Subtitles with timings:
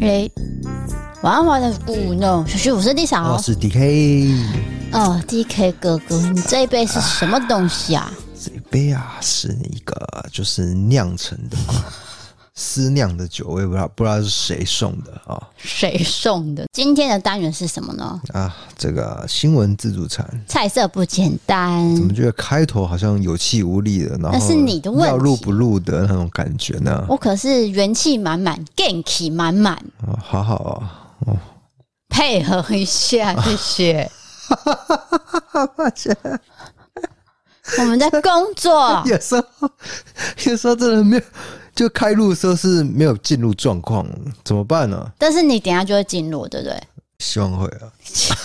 [0.00, 0.30] 哎，
[1.22, 4.32] 玩玩的故弄小徐，我是 Lisa，我是 DK。
[4.92, 8.02] 哦，DK 哥哥，你这一杯是什么东西啊？
[8.04, 9.96] 啊这一杯啊，是一个
[10.32, 11.56] 就是酿成的。
[12.60, 15.40] 私酿的酒，我也不知道，不知道是谁送的啊？
[15.56, 16.66] 谁送的？
[16.72, 18.20] 今天的单元是什么呢？
[18.32, 21.94] 啊，这个新闻自助餐，菜色不简单。
[21.94, 24.16] 怎么觉得开头好像有气无力的？
[24.18, 27.06] 然后那是你的问题，要录不录的那种感觉呢？
[27.08, 29.74] 我可是元气满满，，gan 气满满。
[30.04, 31.36] 啊，好好啊，哦，
[32.08, 34.10] 配合一下，谢谢。
[35.76, 36.16] 抱歉，
[37.78, 39.00] 我们在工作。
[39.06, 39.70] 有时候，
[40.46, 41.22] 有时候真的没有。
[41.78, 44.04] 就开路的时候是没有进入状况，
[44.42, 45.08] 怎么办呢？
[45.16, 46.76] 但是你等下就会进入，对不对？
[47.20, 47.86] 希望会啊，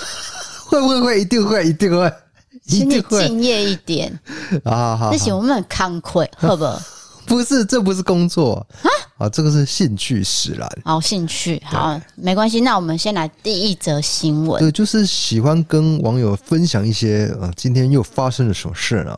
[0.69, 2.13] 会不会会一定会一定会，
[2.67, 4.19] 请你敬业一点
[4.63, 4.95] 啊！
[4.95, 6.63] 好，这行我们很慷慨，好不？
[7.25, 8.63] 不是，这不是工作
[9.17, 9.25] 啊！
[9.25, 10.69] 啊，这个是兴趣使然。
[10.85, 12.61] 好，兴趣好，没关系。
[12.61, 14.59] 那我们先来第一则新闻。
[14.59, 19.17] 对，就是喜欢跟网友分享一些啊，今天又发生了什么事呢？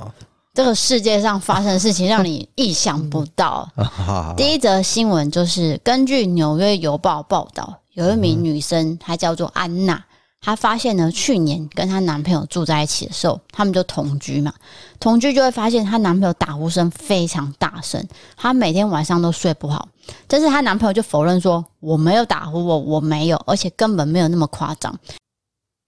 [0.55, 3.69] 这个世界上发生的事情让你意想不到。
[4.37, 10.01] 第一则新闻就是根据《纽约邮报》报道，有一名女生，她叫做安娜，
[10.39, 14.53] 她发现呢，去年跟她男朋友住在一起的时候，他们就同居嘛，
[14.97, 18.01] 同居就会发现她男朋友打呼声非常大声，
[18.37, 19.89] 她每天晚上都睡不好。
[20.25, 24.97] 但是她男朋友就否认说，我没有打呼，我我没有，而且根本没有那么夸张。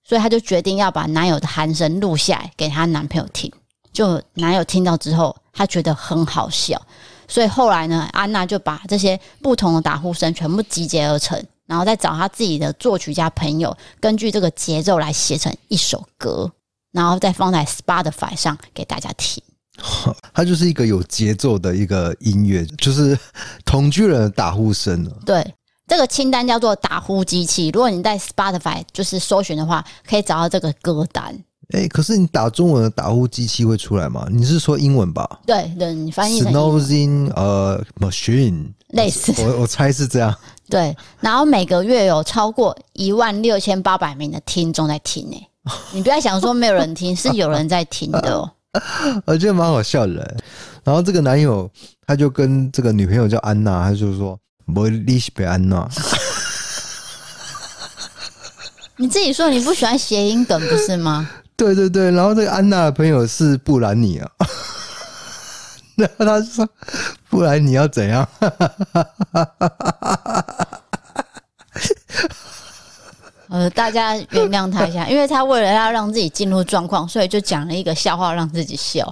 [0.04, 3.50] 所以她就决定要把男友的鼾声录下来给她男朋友听。
[3.94, 6.82] 就男友听到之后，他觉得很好笑，
[7.28, 16.52] 所以后来呢，安娜就把这些不同的打呼声全部集结而成，然后再找他自己的作曲家朋友，根据这个节奏来写成一首歌，
[16.92, 19.44] 然后再放在 Spotify 上给大家听。
[20.34, 23.18] 它就是一个有节奏的一个音乐，就是
[23.64, 25.08] 同居人的打呼声。
[25.24, 25.54] 对，
[25.88, 27.70] 这个清单叫做打呼机器。
[27.70, 31.44] 如果你在 Spotify 就是搜寻的话，可以找到这个歌单。
[31.74, 34.26] 哎、欸，可是你打中文的打呼机器会出来吗？
[34.32, 35.40] 你是说英文吧？
[35.46, 40.34] 对对，你翻译成 Snoozing 呃 machine 类似，我我猜是这样。
[40.70, 45.48] 对，然后每个月有超过一万六千八百名的听众在听呢。
[45.92, 48.50] 你不要想说没有人听，是有人在听的哦。
[49.28, 50.38] 我觉得蛮好笑的。
[50.86, 51.70] 然后这个男友
[52.06, 55.86] 他就跟这个女朋友叫安娜，他就说：“莫莉西贝安娜。”
[58.96, 61.30] 你自己说你不喜欢谐音梗不是吗？
[61.58, 64.30] 对对对，然后这个安娜的朋友是布兰尼啊，
[65.98, 66.70] 然后他说
[67.30, 68.30] ：“布兰尼要怎样？”
[73.50, 79.12] 呃，大家原谅他一下，因为他为了要让自己进入状况，所以就讲了一个笑话让自己笑。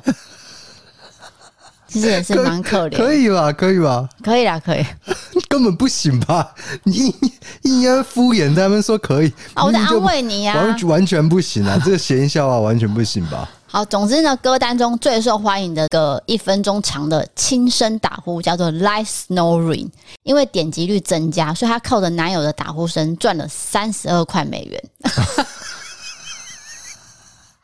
[1.87, 3.51] 其实也是蛮可怜，可以吧？
[3.51, 4.09] 可以吧？
[4.23, 4.85] 可以啦，可以。
[5.47, 6.53] 根本不行吧？
[6.83, 7.13] 你应
[7.61, 11.79] 应该敷衍他们说可以啊，我在安慰你呀，完完全不行啊！
[11.83, 13.49] 这个谐音笑话 完全不行吧？
[13.67, 19.89] 好，总之呢，歌单中最受欢迎的个一分钟长的轻声打呼叫做 Light Snoring，
[20.23, 24.83] 因为点击率增加，所以他靠着男友的打呼声赚了三十二块美元。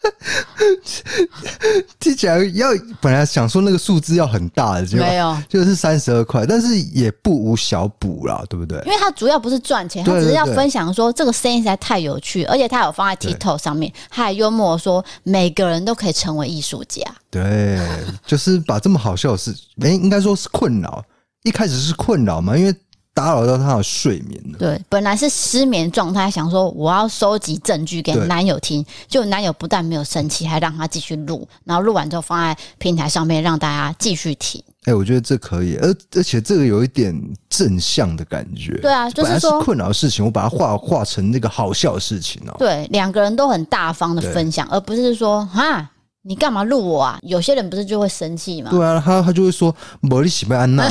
[2.00, 2.70] 听起来要
[3.00, 8.80] 本来想说那个数字要很大的，没有，就是三十二块，但是也不无小补啦，对不对？
[8.86, 17.04] 因为他主要不是赚钱，他只是要分享说这个生意实在太有趣，而且他有放在 TikTok 上面，他还幽默说每个人都可以成为艺术家。
[17.30, 17.80] 对，
[18.26, 21.04] 就是把这么好笑的事，哎，应该说是困扰，
[21.44, 22.76] 一开始是困扰嘛，因为。
[23.14, 24.58] 打扰到她的睡眠了。
[24.58, 34.64] 对，本来是失眠状态，想说我要收集证据给男友听，就男友不但没有生气，还让他继续录，然后录完之后放在平台上面让大家继续听。
[34.86, 37.16] 哎、欸，我觉得这可以，而而且这个有一点
[37.48, 38.74] 正向的感觉。
[38.82, 42.56] 对啊，就是说是困扰的事情，我把它化化成那个好笑的事情哦。
[42.58, 45.88] 对，两个人都很大方的分享，而不是说哈，
[46.24, 47.20] 你干嘛录我啊？
[47.22, 48.72] 有些人不是就会生气吗？
[48.72, 50.90] 对啊，他他就会说，莫你喜欢安娜。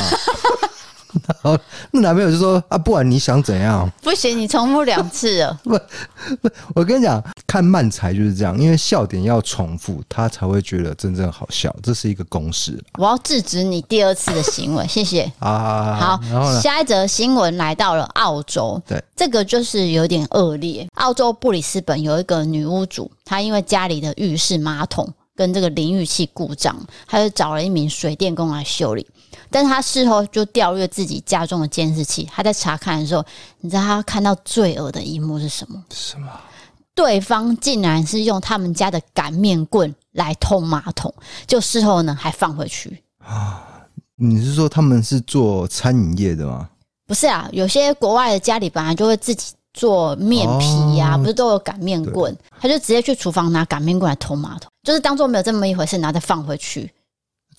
[1.12, 1.58] 然 后
[1.90, 5.58] 那男朋友就说啊，不管你想怎样，不行，你重复两次了。
[5.64, 5.70] 不
[6.40, 12.82] 不，我跟你讲，看漫才就是这样，因为笑点要重复，他才会觉得真正好笑，这是一个公式。
[12.98, 15.30] 我要制止你第二次的行为，谢谢。
[15.40, 20.86] 啊，好，然后呢，下一则新闻来到了澳洲，对，这个就是有点恶劣。
[20.94, 26.76] 澳洲布里斯本有一个女屋主，她因为家里的浴室马桶跟这个淋浴器故障，
[27.06, 29.06] 她就找了一名水电工来修理。
[29.50, 33.24] 但是他事后就调阅自己家中的监视器，他在查看的时候，
[33.60, 35.82] 你知道他看到罪恶的一幕是什么？
[35.90, 36.28] 什么？
[36.94, 41.12] 对方竟然是用他们家的擀面棍来通马桶，
[41.46, 43.66] 就事后呢还放回去啊？
[44.16, 46.68] 你是说他们是做餐饮业的吗？
[47.06, 52.36] 不是啊，有些国外的家里本来就会自己做面皮呀、啊，哦、不是都有擀面棍？
[52.60, 56.92] 他就直接去厨房拿擀面棍来通马桶，就是当做没有这么一回事，然后再放回去。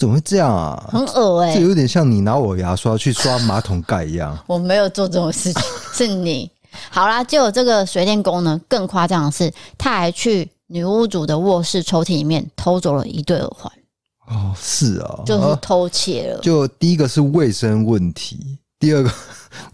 [0.01, 0.89] 怎么会这样啊？
[0.91, 4.35] 很恶哎、欸，这有点像你拿我牙刷去刷马桶盖一样。
[4.49, 5.61] 我没有做这种事情，
[5.93, 6.49] 是你。
[6.89, 13.71] 好啦，就有这个水电工呢，更夸张的是，他还去女屋主的卧室抽屉里面偷走了一对耳环。
[14.25, 16.39] 哦，是啊，就是偷窃了。
[16.39, 19.11] 就第一个是卫生问题，第二个，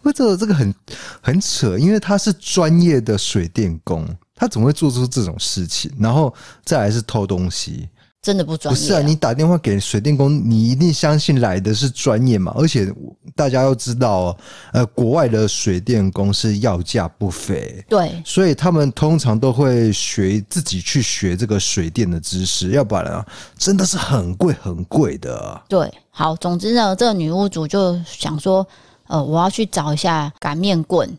[0.01, 0.75] 我觉得这个很
[1.21, 5.89] 很扯，因为他是专业的水电工，他怎么会做出这种事情？
[5.97, 6.33] 然后
[6.65, 7.87] 再来是偷东西。
[8.21, 8.81] 真的不专业、啊。
[8.81, 12.53] 不是啊，你打电话给水电工，你一定相信来的是专业嘛？
[12.57, 12.93] 而且
[13.35, 14.35] 大家要知道，
[14.73, 23.25] 呃，国外的水电工是要价不菲，对，所以他们通常都会学自己去学这个水电的知识，要不然啊，
[23.57, 25.61] 真的是很贵很贵的。
[25.69, 28.67] 对，好，总之呢，这个女屋主就想说，
[29.07, 31.09] 呃，我要去找一下擀面棍。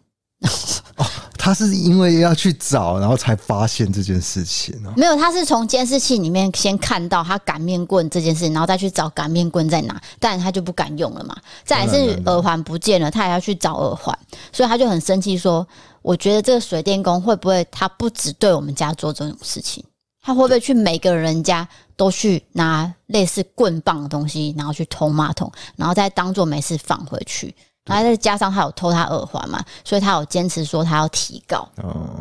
[0.97, 1.07] 哦
[1.49, 4.93] 他是因为要去找，然后才发现这件事情呢？
[4.99, 11.35] 没有，他是从监视器里面先看到他擀面棍这件事，然后再去找擀面棍在哪，但他就不敢用了嘛。
[11.65, 14.17] 再来是耳环不见了，他也要去找耳环，
[14.53, 15.67] 所以他就很生气，说
[16.03, 19.83] ：“我觉得这个水电工会不会他不只对我们家做这种事情，
[20.21, 21.67] 他会不会去每个人家
[21.97, 27.55] 都去拿类似棍棒的东西，然后去偷马桶，然后再当做没事放回去？”
[27.89, 31.69] 然后再加上他有偷他耳环嘛，所以他有坚持说他要提告。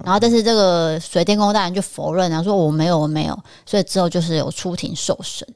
[0.04, 3.38] 然后但是这个水电工大人就否认，然后说我没有我没有。
[3.66, 5.48] 所以之后就是有出庭受审。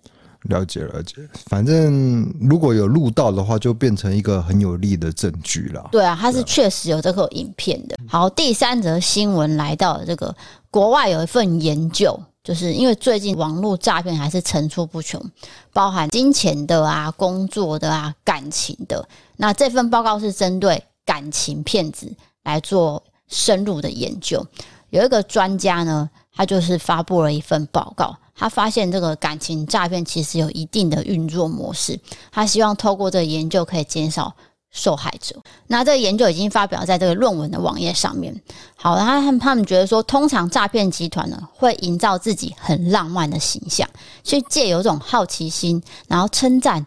[0.44, 1.16] 了解了解，
[1.46, 5.90] 反正如果有录到的话，就变成一个很有力的证据了。
[5.92, 7.96] 对啊，他是确实有这个影片的。
[8.08, 10.36] 好，第三则新闻来到了这个
[10.70, 12.20] 国外有一份研究。
[12.44, 15.24] 就是因为最近网络诈骗还是层出不穷，
[15.72, 19.08] 包含金钱的啊、工作的啊、感情的。
[19.42, 24.46] 那这份报告是针对感情骗子来做深入的研究。
[24.92, 32.00] 有一个专家呢，他就是发布了一份报告，他发现这个感情诈骗其实有一定的运作模式。
[32.32, 34.36] 他希望透过这个研究可以减少。
[34.74, 35.36] 受害者，
[35.68, 38.34] 那这个研究已经发表在这个论文的网页上面。
[38.78, 43.86] 好，然后他他们觉得说，通常诈骗集团呢会营造自己很浪漫的形象，
[44.24, 46.86] 去借有一种好奇心，然后称赞、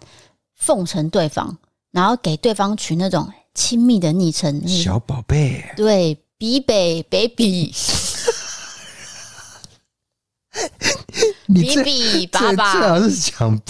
[0.55, 1.59] 奉承对方，
[1.95, 7.73] 然后给对方取那种亲密的昵称，小宝贝，对，baby baby，
[11.47, 13.63] 你 baby 爸爸，最好是讲。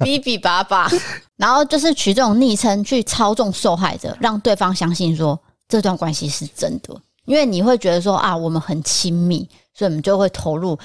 [0.00, 0.90] 比比爸爸，
[1.36, 5.38] 然后就是取这种昵称去操纵受害者，让对方相信说
[5.68, 10.76] 这段关系是真的，因为你会觉得说啊，我们很亲密，所以我们就会投入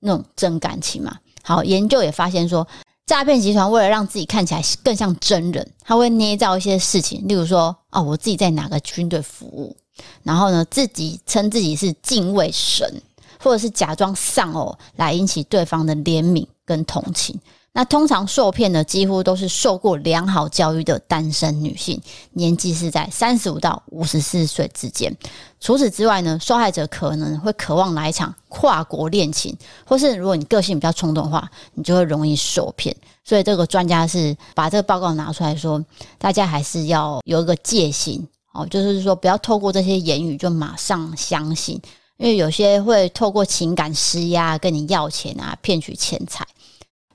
[0.00, 1.18] 那种真感情嘛。
[1.42, 2.66] 好，研究也发现说，
[3.12, 9.76] 诈骗集团为了让自己看起来更像真人，他会捏造一些事情，例如说哦，我自己在哪个军队服务，
[10.22, 12.90] 然后呢，自己称自己是敬畏神，
[13.38, 17.38] 或者是假装丧偶来引起对方的怜悯跟同情。
[17.74, 21.98] 那通常受骗的几乎都是受过良好教育的单身女性，
[22.32, 25.10] 年纪是在三十五到五十四岁之间。
[25.58, 32.94] 除此之外呢，受害者可能会渴望来一场跨国恋情，或是如果你个性比较冲动的话，你就会容易受骗。
[33.24, 35.82] 所以这个专家是把这个报告拿出来说，
[36.18, 41.80] 大家还是要有一个戒心哦，就是说不要透过这些言语就马上相信，
[42.18, 46.46] 因为有些会透过情感施压跟你要钱啊，骗取钱财。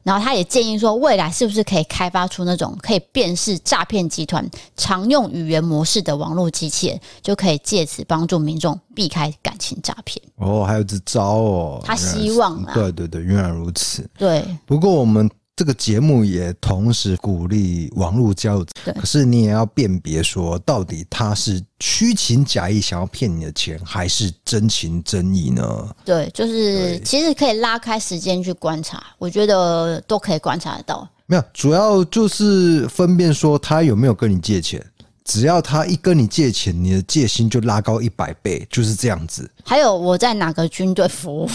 [0.07, 10.23] 然后他也建议说，未来是不是可以开发出那种可以辨识诈骗集团常用语言模式的网络机器人，就可以借此帮助民众避开感情诈骗。
[10.37, 14.09] 哦，还有这招哦，他希望啊，对对对，原来如此。
[14.17, 25.95] 对，不过我们这个节目也同时鼓励网络交友，可是你也要辨别说，到底他是虚情假意想要骗你的钱，还是真情真意呢？
[26.05, 31.09] 对，就是其实可以拉开时间去观察，我觉得都可以观察得到。
[31.25, 34.85] 没有，主要就是分辨说他有没有跟你借钱。
[35.25, 39.49] 只要他一跟你借钱，你的戒心就拉高一百倍，就是这样子。
[39.65, 41.49] 还有我在哪个军队服务？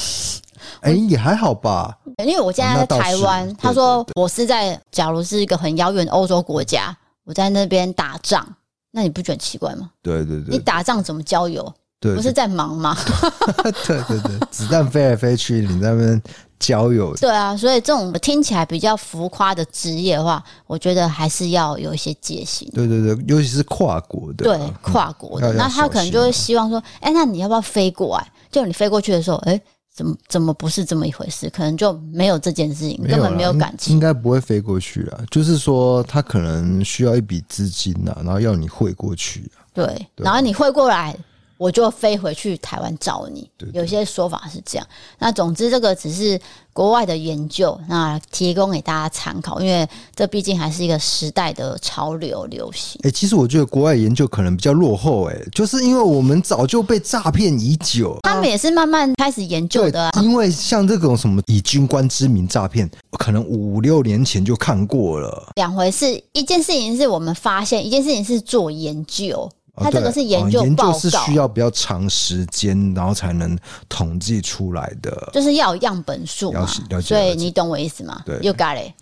[0.81, 1.97] 哎、欸，也还好吧。
[2.25, 8.47] 因为我现在在台湾，哦、他说我是在，假如是一个很遥远的欧洲国家，我在那边打仗，
[8.91, 9.91] 那你不觉得奇怪吗？
[10.03, 11.73] 对对对，你打仗怎么交友？
[12.01, 12.97] 对，不是在忙吗？
[13.87, 16.23] 对对对，子弹飞来飞去，你在那边。
[16.63, 22.71] 交友对啊，所以这种听起来比较浮夸的职业的话，我觉得还是要有一些戒心。
[22.73, 28.33] 对对对，尤其是跨国的，对跨国的，嗯、那他可能就会希望说，哎、欸，那你要不要飞过来？
[28.49, 29.63] 就你飞过去的时候，哎、欸，
[29.95, 31.51] 怎么怎么不是这么一回事？
[31.51, 35.21] 可能就没有这件事情，根本没有感情，应该不会飞过去啊。
[35.31, 41.17] 就是说，他可能需要一笔资金呐，然后要你汇过去、对然后你汇过来。
[41.63, 43.49] 我就飞回去台湾找你。
[43.57, 44.87] 对对对，有些说法是这样。
[45.21, 46.41] 那总之，这个只是
[46.73, 53.01] 国外的研究，那提供给大家参考，因为这毕竟还是一个时代的潮流流行。
[53.05, 58.19] 哎、欸，其实我觉得国外研究可能比较落后、欸，哎，就是因为我们早就被诈骗已久。
[58.23, 60.11] 他们也是慢慢开始研究的、啊。
[60.21, 65.53] 因为像这种什么以军官之名诈骗，可能五六年前就看过了。
[65.55, 69.49] 两回事，一件事情是我们发现，一件事情是做研究。
[69.75, 76.67] 他这个是研究报告，研究是需要比较长时间，然后才能统计出来的，就是要有样本数嘛。
[77.01, 78.23] 所以你懂我意思吗？
[78.27, 78.93] 对，You got it。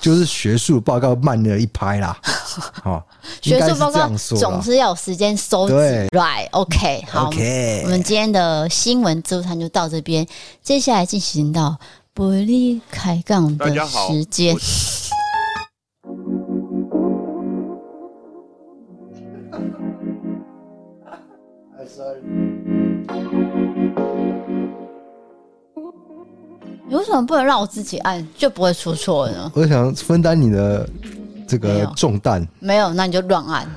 [0.00, 2.18] 就是学术报告慢了一拍啦。
[2.82, 3.06] 好，
[3.40, 5.74] 学术报告总是要有时间收集。
[5.74, 7.30] Right，OK，好。
[7.84, 10.26] 我们今天的新闻周刊就到这边，
[10.60, 11.78] 接下来进行到
[12.12, 14.56] 不离开杠的时间。
[26.88, 29.52] 你为什么不能让我自己按，就不会出错呢？
[29.54, 30.88] 我想分担你的
[31.46, 32.44] 这个重担。
[32.58, 33.68] 没有，那你就乱按。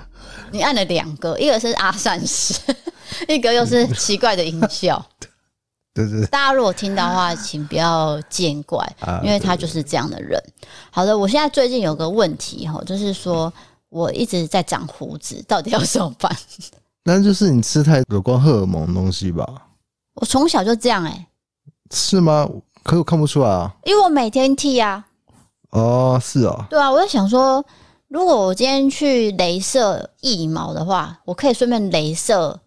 [0.52, 2.60] 你按了两个，一个是阿善师，
[3.28, 5.04] 一个又是奇怪的音效。
[5.94, 6.28] 对对对。
[6.28, 8.84] 大家如果听到的话，请不要见怪，
[9.24, 10.42] 因为他就是这样的人。
[10.90, 13.54] 好的，我现在最近有个问题哈，就是说
[13.90, 16.36] 我一直在长胡子，到底要怎么办？
[17.06, 19.46] 那就是你吃太有关荷尔蒙的东西吧？
[20.16, 21.28] 我从小就这样哎、欸，
[21.92, 22.48] 是吗？
[22.84, 25.06] 可我看不出来啊，因为我每天剃啊。
[25.72, 26.68] 哦，是啊。
[26.70, 27.66] 对啊，我在想说，
[28.08, 32.60] 如果我今天去镭射腋毛的话，我可以顺便镭射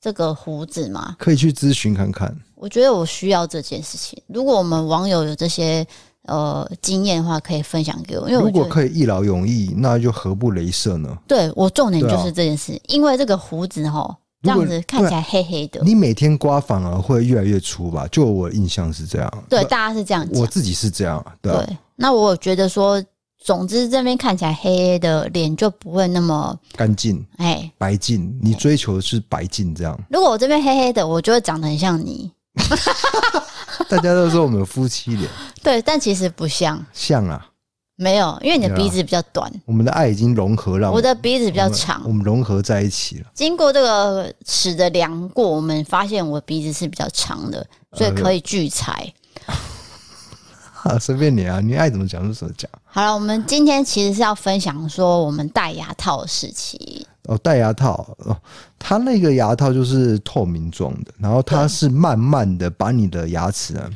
[0.00, 1.16] 这个胡子吗？
[1.18, 2.34] 可以去咨询看看。
[2.54, 4.20] 我觉得我需要这件事情。
[4.28, 5.86] 如果我们网友有这些
[6.24, 8.28] 呃经验的话，可以分享给我。
[8.28, 11.16] 因为如果可以一劳永逸，那就何不镭射呢？
[11.26, 14.16] 对，我重点就是这件事，啊、因为这个胡子哈。
[14.42, 18.06] 这样子看起来黑黑的，你每天刮反而会越来越粗吧？
[18.12, 19.44] 就我印象是这样。
[19.48, 20.28] 对，大家是这样。
[20.34, 21.24] 我自己是这样。
[21.40, 23.02] 对，对，那我觉得说，
[23.42, 28.38] 总之这边看起来黑黑的脸就不会那么干净，哎，白净。
[28.42, 29.98] 你追求的是白净这样。
[30.10, 32.30] 如果我这边黑黑的，我就会长得很像你。
[33.88, 35.28] 大家都说我们有夫妻脸，
[35.62, 36.84] 对，但其实不像。
[36.92, 37.48] 像啊。
[37.96, 39.48] 没有，因为你的鼻子比较短。
[39.66, 40.90] 我们的爱已经融合了。
[40.90, 43.26] 我的鼻子比较长，我们融合在一起了。
[43.32, 49.14] 经过这个尺的量过，我们发现我的鼻子是比较长的，所以可以聚财。
[50.82, 52.68] 啊，随便你啊，你爱怎么讲就怎么讲。
[52.82, 57.06] 好了，我们今天其实是要分享说我们戴牙套的事情。
[57.24, 58.36] 哦，戴牙套哦，
[58.78, 63.90] 它那个牙套就是透明状的，然后它是慢慢的把你的牙齿啊。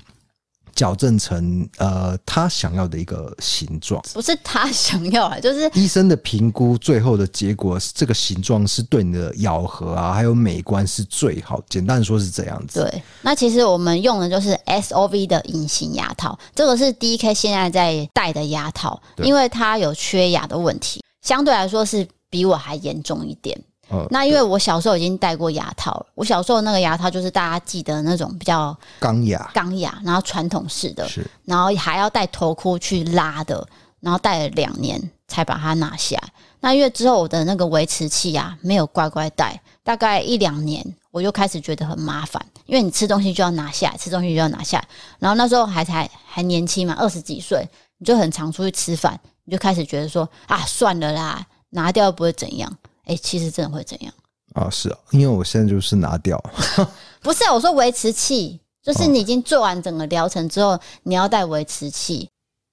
[0.75, 11.61] 矫正成呃他想要的一个形状，不是他想要啊，就是医生的评估，最后的结果是这个形状是对你的咬合啊，还有美观是最好。
[11.69, 12.81] 简单说是这样子。
[12.81, 23.59] 对，那其实我们用的就是 SOV 的隐形牙套，这个是 DK 现在在戴的牙套，因为它有缺牙的问题，相对来说是比我还严重一点。
[23.91, 31.09] 哦、那因为我小时候已经戴过牙套了，我小时候那个牙套就是大家记得那种比较钢牙、钢牙，然后传统式的，
[31.47, 33.67] 然后还要戴头箍去拉的，
[34.01, 36.29] 然后戴了两年才把它拿下来。
[36.61, 44.87] 那因为之后我的那个维持器啊没有乖乖戴，大概一两年我就开始觉得很麻烦，因为你吃东西就要拿下来，吃东西就要拿下来，
[45.19, 47.67] 然后那时候还才还年轻嘛，二十几岁，
[47.97, 52.71] 你就很常出去吃饭，你就开始觉得说啊算了啦，拿掉又不会怎样。
[53.05, 54.13] 哎、欸，其实真的会怎样
[54.55, 54.69] 啊？
[54.71, 56.39] 是啊，因为我现在就是拿掉，
[57.23, 62.29] 不是、啊、我说维持器，就是你已经做完整个疗程之后，你要戴维持器。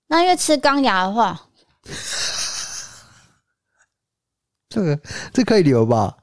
[0.08, 1.42] 那因为吃钢牙的话，
[4.70, 5.00] 这个
[5.34, 6.18] 这可以留吧？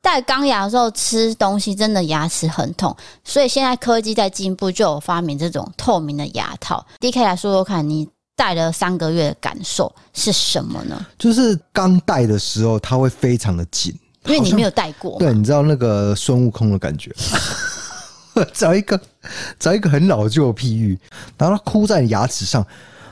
[0.00, 6.86] 戴钢牙的时候吃东西真的牙齿很痛，所以现在科技在进步，就有发明这种透明的牙套。
[7.00, 11.04] DK 来说说看，你戴了三个月的感受是什么呢？
[11.18, 13.92] 就是刚戴的时候，它会非常的紧，
[14.26, 15.18] 因为你没有戴过。
[15.18, 17.12] 对，你知道那个孙悟空的感觉。
[18.54, 19.00] 找一个
[19.58, 20.96] 找一个很老旧的譬喻，
[21.36, 22.64] 然后它箍在你牙齿上。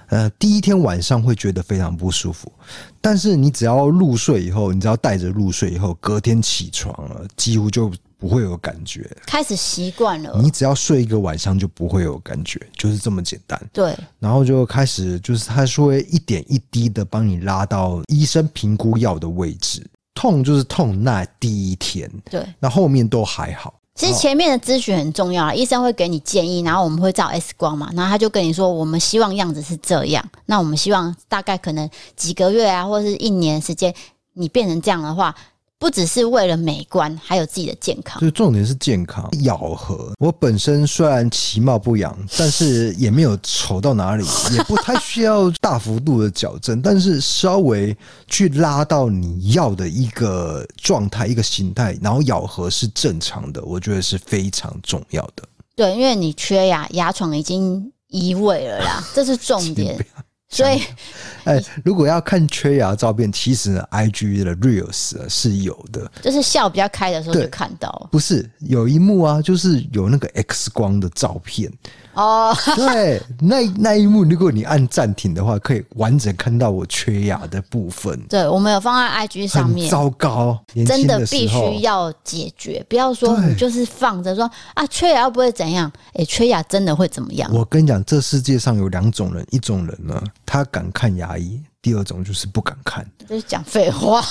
[0.09, 2.53] 呃，第一天晚上会觉得非常不舒服，
[3.01, 10.41] 但是你只要入睡以后，你只要带着入睡以后，隔天起床了，几乎就不会有感觉，开始习惯了。
[10.43, 13.61] 你只要睡一个晚上就不会有感觉，就是这么简单。
[13.73, 23.75] 对，然后就开始就是他说会一点一滴的帮你拉到医生评估药的位置，痛就是痛那第一天，对，那后面都还好。
[23.95, 33.95] 其实前面的咨询很重要，医生会给你建议，然后我们会照 X 光嘛，然后他就跟你说，我们希望样子是这样，那我们希望大概可能几个月啊，或者是一年时间，
[34.35, 35.35] 你变成这样的话。
[35.79, 38.21] 不只是为了美观，还有自己的健康。
[38.21, 39.29] 就重点是健康。
[39.43, 44.25] 咬合，我本身虽然其貌不扬，但是也没有丑到哪里，
[44.57, 47.95] 也不太需要大幅度的矫正，但是稍微
[48.27, 55.43] 去拉到你要的一个状态、一个形态，然后咬合是正常的，我觉得是非常重要的。
[55.77, 60.03] 对，因为你缺牙，牙床已经移位了啦，这是重点。
[60.49, 60.81] 所以，
[61.45, 68.09] 哎，如果要看缺牙照片，其实呢，IG 的 Reels 是有的，就是笑比较开的时候就看到。
[68.13, 71.71] 不是有一幕啊，就是有那个 X 光的照片。
[72.15, 78.19] 哦，对，那那一幕，如果你按暂停的话，可以完整看到我缺牙的部分。
[78.27, 79.91] 对，我们有放在 IG 上面。
[79.91, 85.93] 糟糕，真的必须要解决，不要说你就是放着说啊，缺牙不会怎样？
[86.15, 87.51] 哎，缺牙真的会怎么样？
[87.53, 94.23] 我跟你讲，这世界上有两种人，一种人呢，他敢看牙医；第二种就是不敢看，就是讲废话。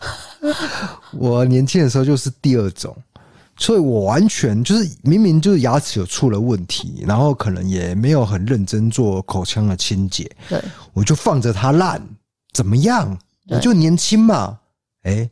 [1.12, 2.96] 我年轻的时候就是第二种。
[3.56, 10.60] 所以我完全就是明明就是牙齿有出了问题，然后可能也没有很认真做口腔的清洁，对，
[10.92, 12.02] 我就放着它烂，
[12.52, 13.16] 怎么样？
[13.48, 14.58] 我就年轻嘛，
[15.04, 15.30] 哎。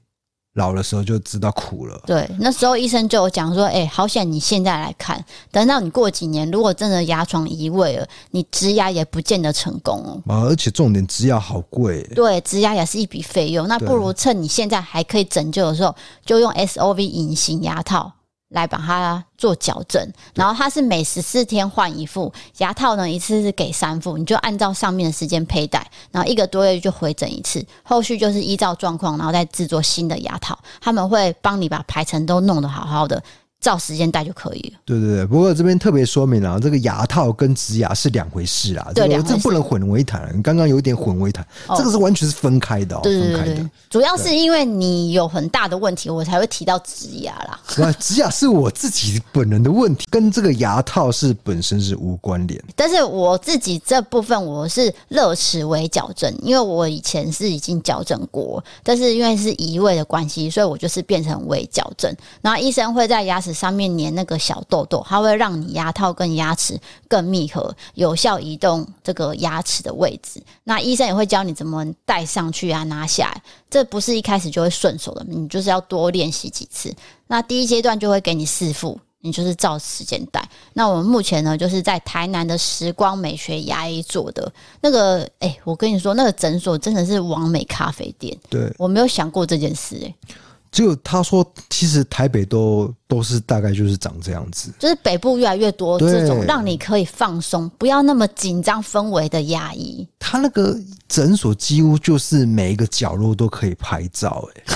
[0.54, 1.98] 老的时候就知道苦了。
[2.06, 12.02] 对，那时候医生就有讲说：“哎、欸，好险你现在来看，等到你过几年，如果真的牙床移位了，你植牙也不见得成功哦。”啊，而且重点植牙好贵。
[12.14, 15.94] 对，植牙也是一笔费用，那不如趁你现在还可以拯救的时候，
[16.26, 18.12] 就用 SOV 隐形牙套。
[18.52, 33.22] 来把它做矫正，然后它是每十四天换一副牙套呢，一次是给三副，你就按照上面的时间佩戴，然后一个多月就回诊一次，后续就是依照状况，然后再制作新的牙套，他们会帮你把排程都弄得好好的。
[33.62, 34.80] 照时间戴就可以了。
[34.84, 38.90] 对对对，不过这边特别说明了，这个牙套跟植牙是两回事啦。
[38.94, 40.30] 对，这不能混为谈。
[40.36, 43.70] 你刚刚有一点混为谈，哦，这个是完全是分开的，哦，对对对，分开的。
[43.88, 47.60] 主要是因为你有很大的问题，我才会提到植牙啦。
[47.76, 52.60] 那，植牙是我自己本人的问题，跟这个牙套是本身是无关联。
[52.74, 62.12] 但是我自己这部分我是乐齿为矫正，因为我以前是已经矫正过，但是因为是移位的关系，所以我就是变成微矫正。
[62.40, 70.42] 然后医生会在牙齿上面粘那个小痘痘，它会让你牙套跟牙齿更密合，有效移动这个牙齿的位置。
[70.64, 73.42] 那医生也会教你怎么戴上去啊，拿下来。
[73.70, 76.94] 这不是一开始就会顺手的，你就是要多练习几次。
[77.26, 80.46] 那第一阶段就会给你四副，你就是照时间戴。
[80.74, 85.26] 那我们目前呢，就是在台南的时光美学牙医做的那个。
[85.38, 88.36] 哎，我跟你说，那个诊所真的是完美咖啡店。
[88.50, 90.34] 对，我没有想过这件事，欸，哎。
[90.72, 100.08] 就他说，其实台北都都是大概就是长这样子，就是北部越来越多这种让你可以放松、不要那么紧张氛围的压抑。
[100.18, 100.74] 他那个
[101.06, 104.74] 诊所几乎就是每一个角落都可以拍照，哎。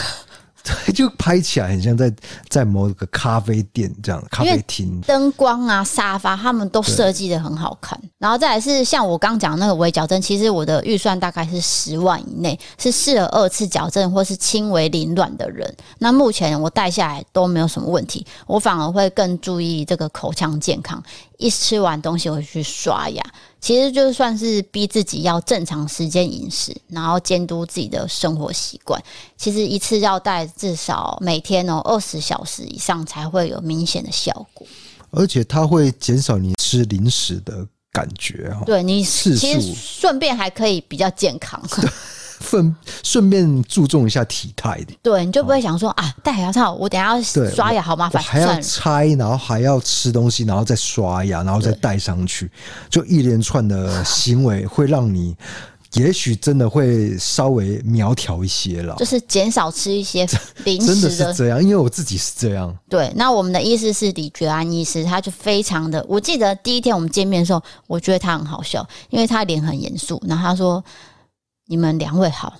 [0.94, 2.12] 就拍起来很像在
[2.48, 7.98] 在某个咖啡店这样，咖啡厅灯光啊、沙发，他们都设计的很好看。
[8.18, 15.72] 然后再来是像我刚讲那个微矫正，其实我的预算大概是十万以内，是适合二次矫正或是轻微凌乱的人。
[15.98, 21.02] 那目前我戴下来都没有什么问题，我反而会更注意这个口腔健康。
[21.38, 23.22] 一吃完东西会去刷牙，
[23.60, 29.02] 其实就算是逼自己要正常时间饮食，然后监督自己的生活习惯。
[29.36, 34.66] 其实一次要戴至少每天哦二十小时以上才会有明显的效果。
[35.10, 38.62] 而且它会减少你吃零食的感觉哦。
[38.66, 41.62] 对你，其实顺便还可以比较健康。
[42.40, 44.94] 顺顺便注重一下体态的。
[45.02, 52.50] 对，你就不会想说、哦、啊，戴牙套，我等下要刷牙好麻烦，还要拆，然后还要吃东西，然后再刷牙，然后再戴上去，
[52.88, 55.36] 就一连串的行为会让你。
[55.92, 60.28] 也许真的会稍微苗条一些了，就是减少吃一些
[60.64, 60.94] 零食的。
[60.94, 62.76] 真的是这样，因为我自己是这样。
[62.86, 66.04] 对，那我们的医师是李觉安医师，他就非常的。
[66.06, 70.20] 我记得第一天我们见面的时候，我觉得他很好笑，因为他脸很严肃。
[70.26, 70.84] 然后他说
[71.66, 72.54] ：“你们两位好。”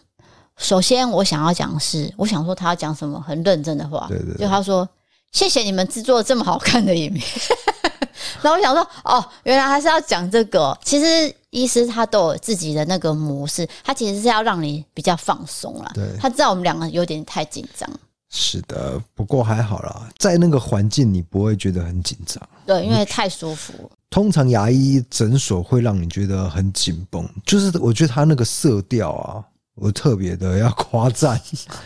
[0.59, 4.07] 首先，我想要讲的是，我想说他要讲什么很认真的话。
[4.09, 4.39] 对对，对。
[4.39, 4.89] 就他说
[5.33, 7.27] ：“谢谢你们制作这么好看的影片。
[8.43, 11.35] ”然后我想说：“哦，原来还是要讲这个。”其实。
[11.51, 15.91] 医师他都有自己的那个模式，他其实是要让你比较放松啦。
[15.95, 17.89] 对，他知道我们两个有点太紧张。
[18.29, 22.47] 是的，不过还好啦，在那个环境你不会觉得很紧张。
[22.67, 23.91] 对，因为太舒服。
[24.17, 29.45] 通常牙医诊所会让你觉得很紧绷，就是我觉得他那个色调啊。
[29.75, 31.39] 我特别的要夸赞，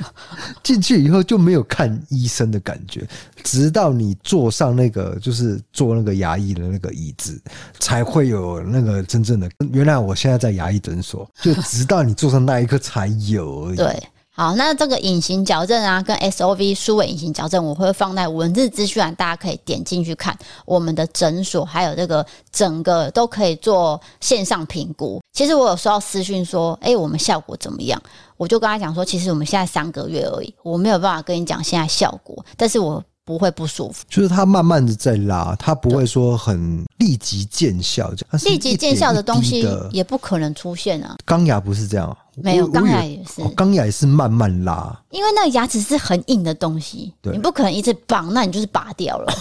[0.63, 3.05] 进去以后就没有看医生的感觉，
[3.43, 7.43] 直到你坐上那个就是坐那个牙医的那个椅子，
[7.81, 9.51] 才会有那个真正的。
[9.73, 13.77] 原来我现在在牙医诊所，就直到你坐上那一刻才有而已。
[13.77, 14.03] 对。
[14.41, 25.21] 好，那这个隐形矫正啊，跟 SOV 数位隐形矫正，我会放在文字资讯栏，大家可以点进去看我们的诊所，还有这个整个都可以做线上评估。
[25.35, 28.03] 其实我有收到私讯说，哎，我们效果怎么样？
[28.39, 33.05] 我就跟他讲说，其实我们现在三个月而已，我没有办法跟你讲现在效果，但是我。
[33.25, 38.43] 不会不舒服，就是它慢慢的在拉，它不会说很立即见效，这样。
[38.45, 41.17] 立即见效的东西也不可能出现啊。
[41.25, 49.33] 钢牙不是这样，没有钢牙也是，钢牙也是慢慢拉，因为那个牙齿是很硬的东西，你不可能一直绑，那你就是拔掉了。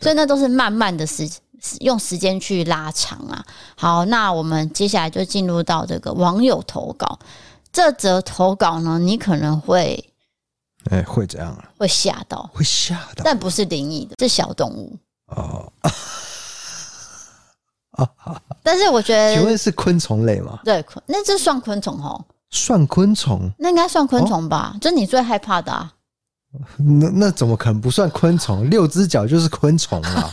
[0.00, 1.28] 所以那都是慢慢的时
[1.80, 3.44] 用时间去拉长啊。
[3.76, 7.18] 好，那我们接下来就进入到这个网友投稿，
[7.70, 10.04] 这则投稿呢，你可能会。
[10.88, 11.56] 哎、欸，会怎样？
[11.78, 15.70] 会吓到，会吓到，但不是灵异的，是小动物哦。
[18.62, 20.58] 但是我觉得，请问是昆虫类吗？
[20.64, 22.24] 对，那这算昆虫哦。
[22.48, 23.50] 算昆虫？
[23.58, 24.74] 那应该算昆虫吧？
[24.80, 25.92] 就、哦、你最害怕的啊。
[26.78, 28.68] 那那怎么可能不算昆虫？
[28.70, 30.30] 六只脚就是昆虫啊。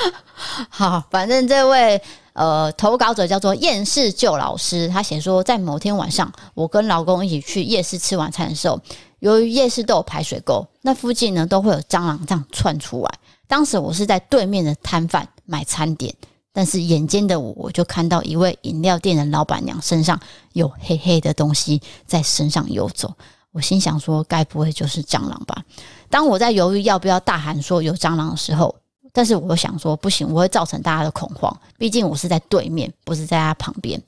[0.70, 2.00] 好，反正这位
[2.32, 8.80] 呃投稿者叫做厌世旧老师，他写说，在某天晚上，我跟老公一起去夜市吃晚餐的时候。
[9.24, 13.10] 由于夜市都有排水沟，那附近呢都会有蟑螂这样窜出来。
[13.46, 16.14] 当时我是在对面的摊贩买餐点，
[16.52, 20.20] 但是眼尖的我，我就看到一位饮料店的老板娘身上
[20.52, 23.14] 有黑黑的东西在身上游走。
[23.52, 25.64] 我心想说，该不会就是蟑螂吧？
[26.10, 28.76] 当我在犹豫要不要大喊说有蟑螂的时候，
[29.10, 31.58] 但是我想说不行，我会造成大家的恐慌。
[31.78, 33.98] 毕竟我是在对面，不是在他旁边。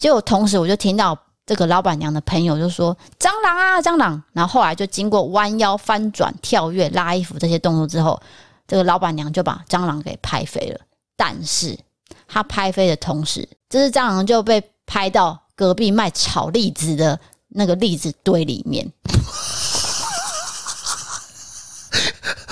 [0.00, 1.16] 结果同时我就听到。
[1.48, 8.20] 这个老板娘的朋友就说：“蟑螂啊，蟑螂！”然后后来就经过弯腰、翻转、跳跃、拉衣服这些动作之后，
[8.66, 10.78] 这个老板娘就把蟑螂给拍飞了。
[11.16, 11.78] 但是
[12.26, 18.86] 她拍飞的同时，这只蟑螂就被拍到隔壁卖炒栗子的那个栗子堆里面。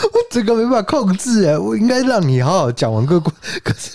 [0.01, 3.31] 我整个没办法控制哎，我应该让你好好讲完个故
[3.63, 3.91] 可是。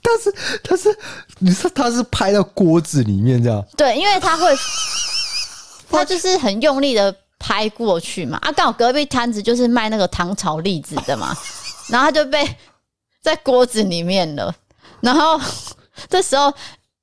[0.00, 0.96] 但是，但是，
[1.40, 3.64] 你说他是拍到锅子里面这样？
[3.76, 4.44] 对，因为他会，
[5.90, 8.38] 他就是很用力的拍过去嘛。
[8.42, 11.36] 啊，刚好隔壁摊子就是卖那个糖炒栗子的嘛，
[11.88, 12.48] 然后他就被
[13.22, 14.54] 在锅子里面了。
[15.00, 15.40] 然后
[16.10, 16.52] 这时候，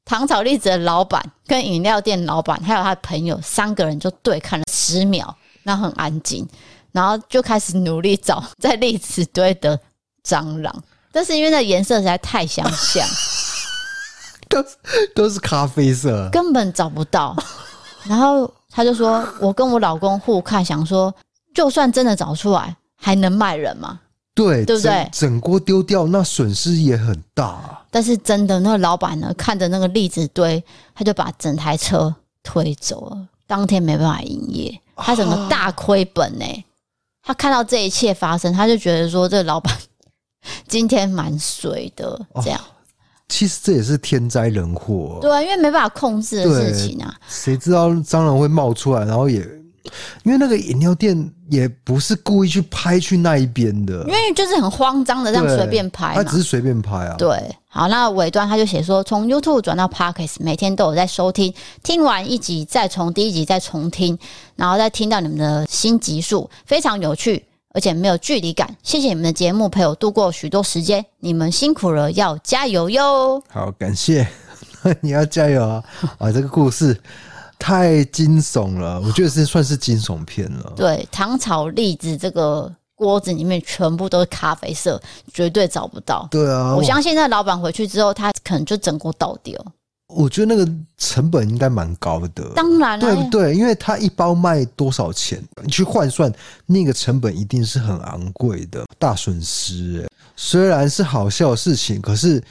[0.04, 6.48] 糖炒栗子的老板跟饮料店老板还有他的朋友三个人就对看了十秒，然后很安静，
[6.92, 9.80] 然后就开始努力找在栗子堆的
[10.28, 10.84] 蟑螂。
[11.12, 13.08] 但是因为那颜色实在太相像，
[14.50, 14.64] 都
[15.14, 17.36] 都是咖啡色，根本找不到。
[18.08, 21.14] 然后他就说：“我跟我老公互看，想说，
[21.54, 24.00] 就算真的找出来，还能卖人吗？
[24.34, 25.10] 对，对不对？
[25.12, 27.82] 整锅丢掉，那损失也很大。
[27.90, 33.28] 但是真的，那个老板呢，看着那个栗子堆，他就把整台车推走了。
[33.48, 36.66] 当天没办法营业，他整个大亏本呢、欸。
[37.24, 39.74] 他看到这一切发生，他就觉得说，这个老板。
[40.68, 42.75] ”今天蛮水的，这样、哦。
[43.28, 47.14] 其实这也是天灾人祸，对啊，因为没办法控制的事情啊。
[47.28, 49.40] 谁知道蟑螂会冒出来，然后也
[50.24, 57.16] 因为那个饮料店也不是故意去拍去那一边的，因为就是很慌张的这样随便拍，他只是随便拍啊。
[57.18, 64.18] 对，好，那尾端他就写说，从 YouTube 转到 Podcast，每天都有在收听，听完一集再从第一集再重听，
[64.56, 67.46] 然后再听到你们的新集数，非常有趣。
[67.76, 73.44] 而且没有距离感，谢谢你们的节目陪我度过许多时间，你们辛苦了，要加油哟！
[73.50, 74.26] 好，感谢。
[75.02, 75.84] 你要加油啊！
[76.18, 76.98] 啊， 这个故事
[77.60, 80.72] 太惊悚了，我觉得是算是惊悚片了。
[80.74, 85.02] 对，糖炒栗子这个锅子里面全部都是咖啡色，
[85.34, 86.26] 绝对找不到。
[86.32, 89.60] 对啊，我相信那老板回去之后，他可能就整锅倒掉。
[90.16, 93.54] 我觉得那个成本应该蛮高的，当然了，对不对？
[93.54, 96.32] 因为它一包卖多少钱，你去换算
[96.66, 100.02] 那个成本一定是很昂贵的，大损失。
[100.02, 102.42] 哎，虽然是好笑的事情，可是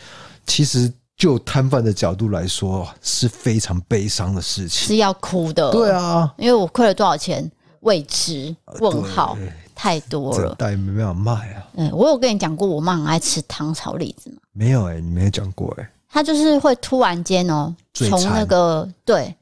[0.47, 5.71] 其实就摊贩的角度来说是非常悲伤的事情，是要哭的。
[5.71, 7.51] 对啊，因为我亏了多少钱？
[7.81, 8.55] 未知？
[8.81, 9.37] 问号？
[9.75, 11.67] 太多了，但也没办法卖啊。
[11.75, 14.37] 嗯，我有跟你讲过，我妈很爱吃糖炒栗子吗？
[14.53, 15.91] 没有哎、欸，你没有讲过哎、欸。
[16.15, 19.35] 他就是会突然间哦，从那个对，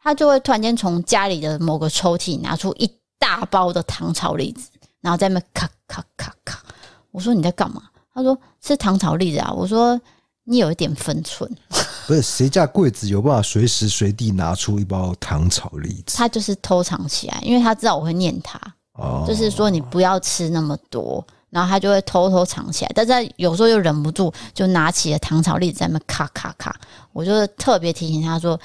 [0.00, 2.88] 他就会突然间从家里的某个抽屉拿出一
[3.18, 6.62] 大包的糖炒栗子，然后在那咔咔咔咔。
[7.10, 7.82] 我说你在干嘛？
[8.14, 9.52] 他说吃糖炒栗子啊。
[9.52, 10.00] 我说
[10.44, 11.50] 你有一点分寸。
[12.06, 16.16] 不是谁家柜子有办法随时随地拿出一包糖炒栗子？
[16.16, 18.56] 他就是偷藏起来，因为他知道我会念他，
[18.92, 21.26] 哦，就是说你不要吃那么多。
[21.50, 26.74] 然后他就会偷偷藏起来，但是有时候又忍不住，就拿起了糖炒栗子在那咔咔咔。
[27.12, 28.58] 我就特别提醒他说：“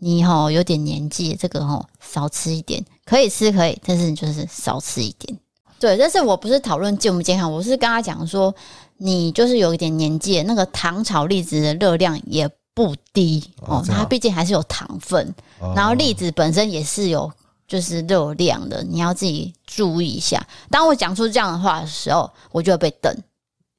[0.00, 5.38] 你吼有点年纪，这个吼少吃一点，可以吃可以，但是你就是少吃一点。”
[5.78, 8.52] 对，但是我不是讨论健不健康，我是跟他讲说，
[8.96, 15.34] 你就是有一点年纪，那个糖炒栗子的热量也不低哦，它毕竟还是有糖分，
[15.76, 17.30] 然后栗子本身也是有。
[17.66, 20.46] 就是热量的，你要自己注意一下。
[20.70, 23.14] 当我讲出这样的话的时候，我就会被瞪，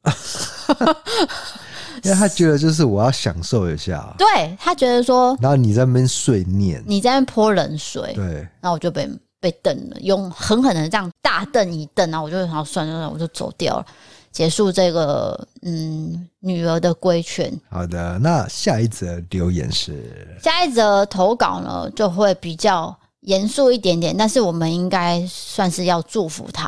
[2.04, 8.26] 因为他觉得就是我要享受一下，对他觉得说，然后你在那边碎念，你在那边泼冷水，对，
[8.60, 9.08] 然后我就被
[9.40, 13.86] 被瞪了，用狠狠的这样大瞪一瞪，然后我就好算了算了，我就走掉了，
[14.32, 17.54] 结束这个嗯女儿的规劝。
[17.70, 22.96] 好的，那下一则留言是下一则投稿呢，就会比较。
[23.26, 26.68] 严肃一点点，但是我们应该算是要祝福他，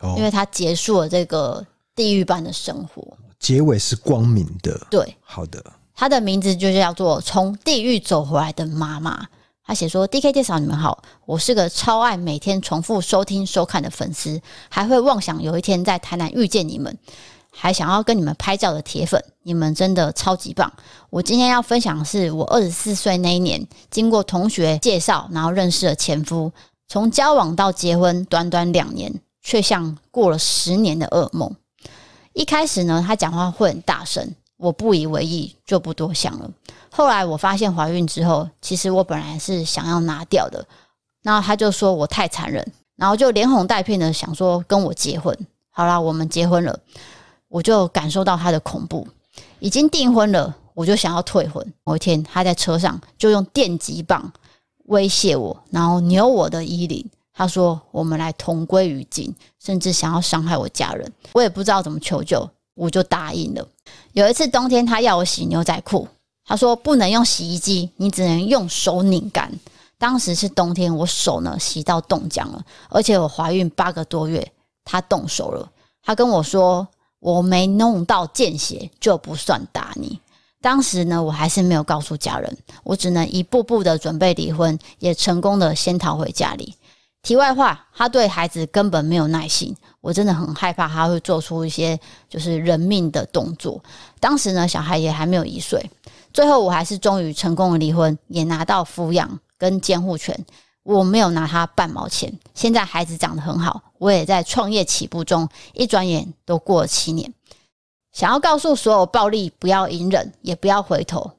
[0.00, 1.64] 哦，因为他结束了这个
[1.94, 4.86] 地狱般的生活，结尾是光明的。
[4.90, 5.62] 对，好的。
[5.94, 9.26] 他的名字就叫做从地狱走回来的妈妈。
[9.66, 14.38] 他写说：“D K 介绍你们好，我是个超爱每天重复收听收看的粉丝，
[14.68, 16.98] 还会妄想有一天在台南遇见你们。”
[17.56, 20.70] 还想要跟你们拍照的铁粉，你们真的超级棒！
[21.08, 26.52] 我今天要分享的是我二十四岁那一年，经过同学介绍，然后认识了前夫，
[26.88, 31.54] 从交往到结婚，短短两年，却像过了十年的噩梦。
[32.32, 36.50] 一开始呢，他讲话会很大声，我不以为意，就不多想了。
[36.90, 40.66] 后来我发现怀孕之后，其实我本来是想要拿掉的，
[41.22, 45.36] 然后他就说我太残忍，然后就连哄带骗的想说跟我结婚。
[45.70, 46.78] 好啦，我们结婚了。
[47.54, 49.06] 我就感受到他的恐怖，
[49.60, 51.64] 已经订婚了，我就想要退婚。
[51.84, 54.32] 某一天，他在车上就用电击棒
[54.86, 57.08] 威胁我，然后扭我的衣领。
[57.32, 59.32] 他说：“我们来同归于尽。”
[59.64, 61.12] 甚至想要伤害我家人。
[61.34, 63.64] 我也不知道怎么求救，我就答应了。
[64.14, 66.08] 有一次冬天，他要我洗牛仔裤，
[66.44, 69.48] 他说不能用洗衣机，你只能用手拧干。
[69.96, 74.44] 当时是冬天，我手呢洗到冻僵了，而且我怀孕八个多月，
[74.84, 75.70] 他动手了。
[76.02, 76.84] 他跟我说。
[77.24, 80.20] 我没弄到见血就不算打你。
[80.60, 86.74] 当时呢，我还是没有告诉家人，我只能一步步的准备离婚，也成功的先逃回家里。
[87.22, 93.82] 题外话，他对孩子根本没有耐心，我真的很害怕他会做出一些就是人命的动作。
[94.20, 95.82] 当时呢，小孩也还没有一岁。
[96.34, 100.38] 最后，我还是终于成功的离婚，也拿到抚养跟监护权。
[100.84, 102.32] 我没有拿他半毛钱。
[102.54, 105.48] 现在孩子长得很好，我也在创业起步中。
[105.72, 107.34] 一转眼都过了七年，
[108.12, 111.32] 想要告诉所有暴力不要隐忍，也不要回头，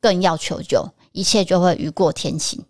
[0.00, 2.64] 更要求救，一切就会雨过天晴。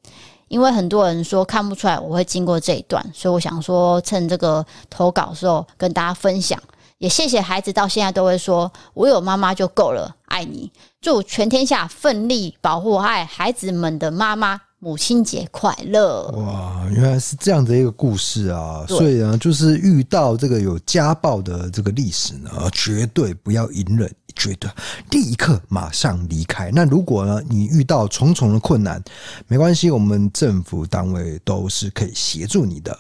[0.49, 6.61] 因为很多人说看不出来我会经过这一段，所以我想说趁这个投稿的时候跟大家分享。
[6.99, 10.73] 也谢谢孩子到现在都会说我有妈妈就够了，爱你。
[11.01, 14.63] 祝全天下奋力保护爱孩子们的妈妈。
[14.81, 16.29] 母亲节快乐！
[16.37, 18.85] 哇，原来是这样的一个故事啊！
[18.87, 24.71] 所以呢，就是遇到这个有家暴的这个历史呢，绝对不要隐忍，绝对
[25.11, 26.71] 立刻马上离开。
[26.73, 29.03] 那如果呢，你遇到重重的困难，
[29.49, 32.97] 没关系，我们政府单位都是可以协助你的。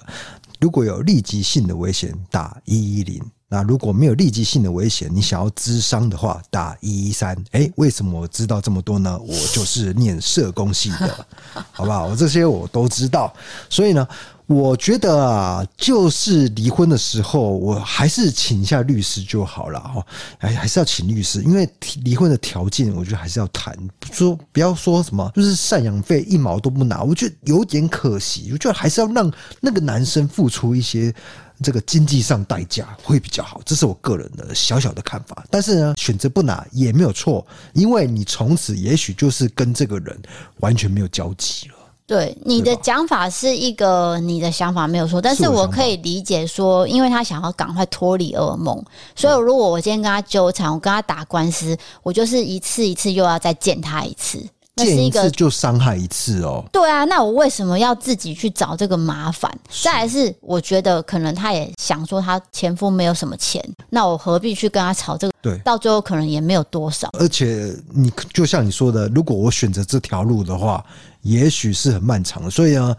[0.58, 7.34] 如果有立即性的危险，打一一零，那如果没有立即性的危险，你想要咨商的话，打一一三。
[7.52, 9.18] 哎，为什么我知道这么多呢？
[9.18, 11.26] 我就是念社工系的，
[11.72, 12.08] 好不好？
[12.08, 13.32] 我这些我都知道。
[13.70, 14.06] 所以呢，
[14.44, 20.04] 我觉得啊，就是离婚的时候，我还是请一下律师就好了哦。
[20.40, 21.66] 哎，还是要请律师，因为
[22.04, 23.74] 离婚的条件，我觉得还是要谈。
[24.12, 28.50] 说不要说什么，就是赡养费一毛都不拿，我觉得有点可惜。
[28.52, 29.32] 我觉得还是要让
[29.62, 31.14] 那个男生付出一些。
[31.62, 35.44] 这个经济上代价会比较好，这是我个人的小小的看法。
[35.50, 40.18] 但是呢，选择不拿也没有错，因为你从此也许就是跟这个人
[40.60, 41.74] 完全没有交集了。
[42.06, 48.82] 对，你的讲法是一个你的想法没有错，但是我可以理解说，因为他想要赶快脱离噩梦，
[49.14, 54.42] 所以如果我今天跟他纠缠，我跟他打官司，我就是一次一次又要再见他一次。
[54.78, 56.64] 见一次就伤害一次哦。
[56.72, 59.52] 对啊，那我为什么要自己去找这个麻烦？
[59.82, 65.34] 再来是，我觉得可能他也想说，他前夫没有什么钱，那我何必去跟他吵这个？
[65.42, 67.08] 对，到最后可能也没有多少。
[67.18, 70.84] 而且你就像你说的，如果我选择这条路的话，
[71.22, 72.50] 也许是很漫长的。
[72.50, 72.96] 所以呢，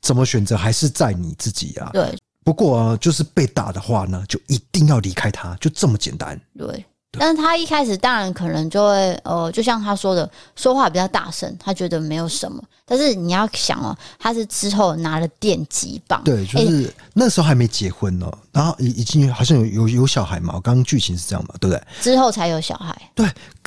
[0.00, 1.90] 怎么选择还是在你自己啊。
[1.92, 2.16] 对。
[2.44, 6.40] 不过啊，就是被打的话呢，就一定要离开他，就这么简单。
[6.56, 6.84] 对。
[7.12, 12.62] 但是他一开始当然可能就会呃，就像他说的，说话比较大声，他觉得没有什么。
[12.84, 20.52] 但是你要想哦，他是之后拿了电击棒，对，就是、欸、那时候还没结婚呢，然后已已经好像有有有小孩嘛。
[20.54, 21.82] 我刚刚剧情是这样嘛，对不对？
[22.00, 22.94] 之后才有小孩。
[23.14, 23.26] 对，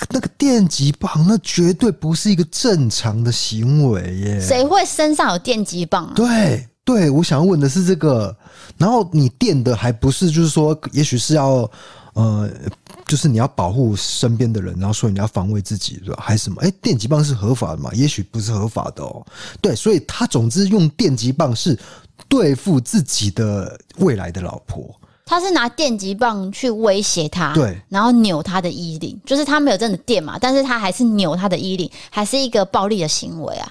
[0.10, 4.40] 那个电击棒，那绝对不是一个正常的行为耶。
[4.40, 6.14] 谁会身上有电击棒啊？
[6.16, 8.36] 对对，我想要问的是这个。
[8.78, 11.70] 然后你电的还不是，就是说，也许是要。
[12.14, 12.46] 呃，
[13.12, 16.24] 就是你要保护身边的人，然后所以你要防卫自己，是吧？
[16.24, 16.62] 还是什么？
[16.62, 17.92] 哎，电击棒是合法的嘛？
[17.94, 19.22] 也许不是合法的哦。
[19.60, 21.78] 对，所以他总之用电击棒是
[22.30, 24.90] 对付自己的未来的老婆。
[25.26, 33.70] 他是拿电击棒去威胁他，对，然后扭他的衣领，就是他没有真的电嘛，但是他还是扭他的衣领，还是一个暴力的行为啊。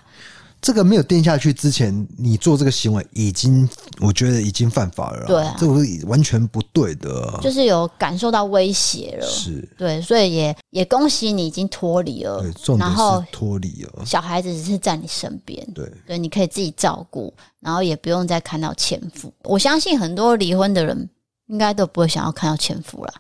[0.63, 3.69] 这个没有定下去之前，你做这个行为已经，
[4.01, 5.27] 我觉得已经犯法了。
[5.27, 7.39] 对啊，这个是完全不对的。
[7.41, 9.27] 就是有感受到威胁了。
[9.27, 12.41] 是，对，所以也也恭喜你已经脱离了。
[12.41, 12.97] 对，重点是
[13.33, 14.05] 脱离了。
[14.05, 15.67] 小孩子只是在你身边。
[15.75, 19.33] 对，对，你可以自己照顾，然后也不用再看到前夫。
[19.45, 21.09] 我相信很多离婚的人
[21.47, 23.15] 应该都不会想要看到前夫了。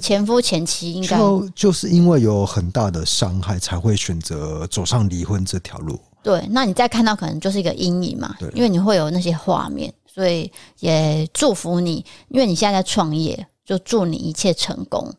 [0.00, 5.98] 前夫前妻应该就就是因为有很大的伤害，才会选择走上离婚这条路。
[6.22, 10.50] 对，那你再看到可能就是一个阴影嘛，对，因为你会有那些画面，所以
[10.80, 15.12] 也祝福你，因为你现在在创业，就祝你一切成功。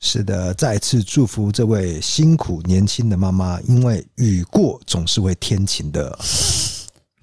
[0.00, 6.18] 是的，再次祝福这位辛苦年轻的妈妈，因为雨过总是会天晴的。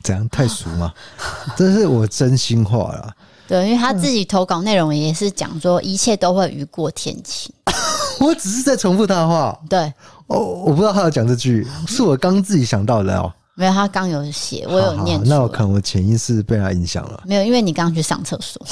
[0.04, 0.91] 怎样太俗吗？
[1.56, 3.15] 这是我真心话啦。
[3.48, 7.54] 对，因为他自己投稿内容也是讲说一切都会雨过天晴。
[8.20, 9.56] 我只是在重复他的话。
[9.70, 9.94] 对。
[10.32, 13.32] 哦，我不知道他要讲这句，是我刚自己想到的哦。
[13.54, 15.22] 没有，他刚有写，我有念。
[15.26, 17.22] 那我可能我潜意识被他影响了。
[17.28, 18.65] 没有，因为你刚刚去上厕所。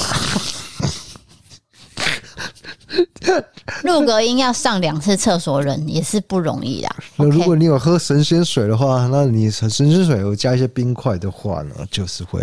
[3.83, 6.95] 录隔音要上两次厕所，人也是不容易啦。
[7.17, 12.41] 那如果你有喝神仙水的话，那你神仙水有加一些冰块的话呢，就是会。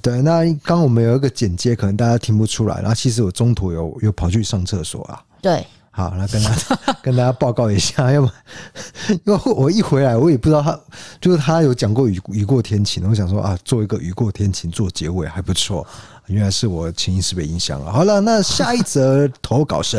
[0.00, 2.76] 对，那刚我们有一个简介，可能大家听不出来。
[2.76, 5.20] 然后其实我中途有有跑去上厕所啊。
[5.40, 5.66] 对。
[5.94, 8.28] 好，那跟大家 跟大家报告一下， 要不
[9.26, 10.78] 因为我一回来，我也不知道他
[11.20, 15.86] 就是他有讲过雨雨过天晴，我想说啊，做一个雨过天晴做结尾还不错，
[16.28, 17.92] 原来是我潜意识被影响了。
[17.92, 19.98] 好了，那下一则投稿是，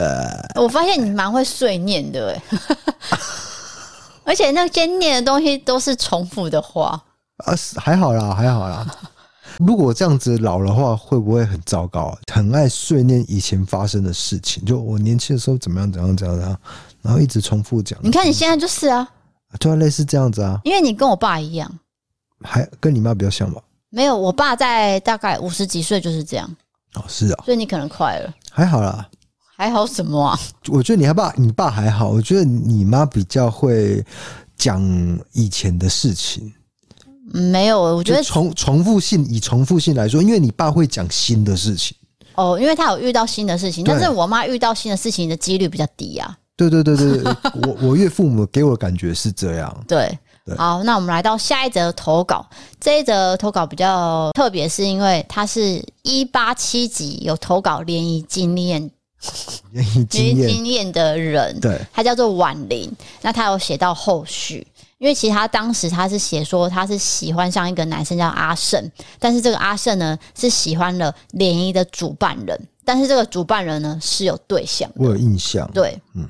[0.56, 2.42] 我发现你蛮会碎念的，
[4.26, 7.00] 而且那些念的东西都是重复的话
[7.46, 8.84] 啊，还好啦，还好啦。
[9.60, 12.18] 如果这样子老的话，会不会很糟糕啊？
[12.32, 16.60] 很爱碎念以前发生的事情，就我年轻的时候怎么样怎样怎样怎样，
[17.02, 17.98] 然后一直重复讲。
[18.02, 19.08] 你看你现在就是啊，
[19.60, 21.80] 就类似这样子啊，因为你跟我爸一样，
[22.42, 23.62] 还跟你妈比较像吧？
[23.90, 26.50] 没有，我爸在大概五十几岁就是这样。
[26.96, 29.08] 哦，是啊，所以你可能快了，还好啦，
[29.56, 30.40] 还好什么啊？
[30.70, 34.04] 我觉得你爸，你爸还好，我觉得你妈比较会
[34.58, 34.82] 讲
[35.34, 36.52] 以前的事情。
[37.34, 41.98] 没有，我觉得重重复性，以重复性来说，因为你爸会讲新的事情。
[42.36, 46.38] 哦，因为他有遇到新的事情，但是我妈遇到新的事情的几率比较低啊。
[46.56, 47.34] 对对对对对，
[47.68, 49.84] 我我岳父母给我的感觉是这样。
[49.88, 50.16] 对，
[50.46, 52.46] 对，好，那我们来到下一则投稿，
[52.80, 58.90] 这一则投稿比较特别，是因为他是一八七集有投稿联谊经验，
[59.74, 60.48] 联谊经验。
[60.48, 62.92] 经验的人，对，他叫做婉玲，
[63.22, 64.66] 那他有写到后续。
[65.04, 68.90] 因为其实他当时他是写说他是喜欢上一个男生叫阿胜，
[69.20, 75.70] 但是这个阿胜呢是喜欢了联谊的主办人，但是这个主办人呢是有对象的，我有印象。
[75.74, 76.26] 对，嗯，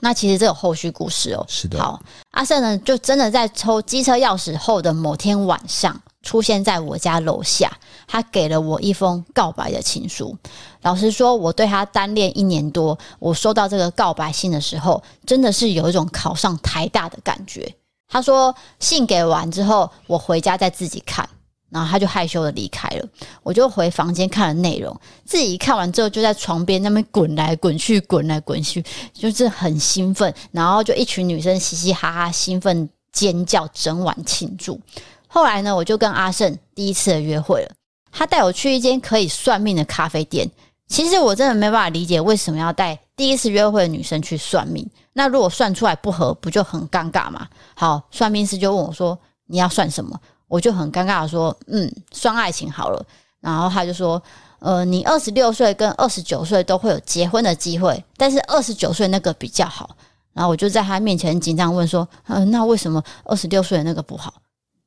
[0.00, 1.42] 那其实这有后续故事哦。
[1.48, 1.80] 是的。
[1.80, 1.98] 好，
[2.32, 10.36] 阿胜呢就真的在抽机车钥匙后的某天晚上，出现在我家楼下，他给了我一封告白的情书。
[10.82, 17.74] 老实说，我对他单恋一年多，我收到这个告白信的时候，真的是有一种考上台大的感觉。
[18.08, 21.28] 他说信给完之后，我回家再自己看。
[21.70, 23.06] 然后他就害羞的离开了，
[23.42, 28.82] 我就回房间看了内容，自己一看完之后就在床边那边滚来滚去，滚来滚去，
[29.12, 34.80] 就是很兴奋，然后就一群女生嘻嘻哈哈，兴奋尖叫，整晚庆祝。
[35.26, 37.70] 后来呢，我就跟阿胜第一次的约会了，
[38.10, 40.50] 他带我去一间可以算命的咖啡店。
[40.86, 47.48] 其实我真的没办法理解为什么要带第一次约会的女生去算命，那如果算出来不合，不就很尴尬吗？
[47.74, 50.16] 好，算命师就问我说：“你要算什么？”
[50.46, 53.04] 我就很尴尬的说，嗯，算爱情好了。
[53.40, 54.22] 然后他就说，
[54.60, 59.96] 呃，你二十六岁跟二十九岁都会有结婚的机会，但是二十九岁那个比较好。
[60.32, 64.32] 然后我就在他面前紧张问说，嗯、那为什么二十六岁的那个不好？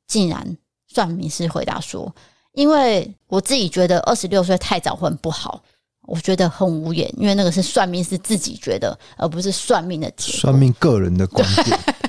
[0.08, 0.58] 竟然
[0.88, 2.10] 算命师回答说，
[2.54, 5.62] 因为我自己觉得二十六岁太早婚不好。
[6.08, 10.42] 我觉得很无言，因为那个是算命是自己觉得，而不是算命的结果。
[10.42, 11.80] 算命个人的观点。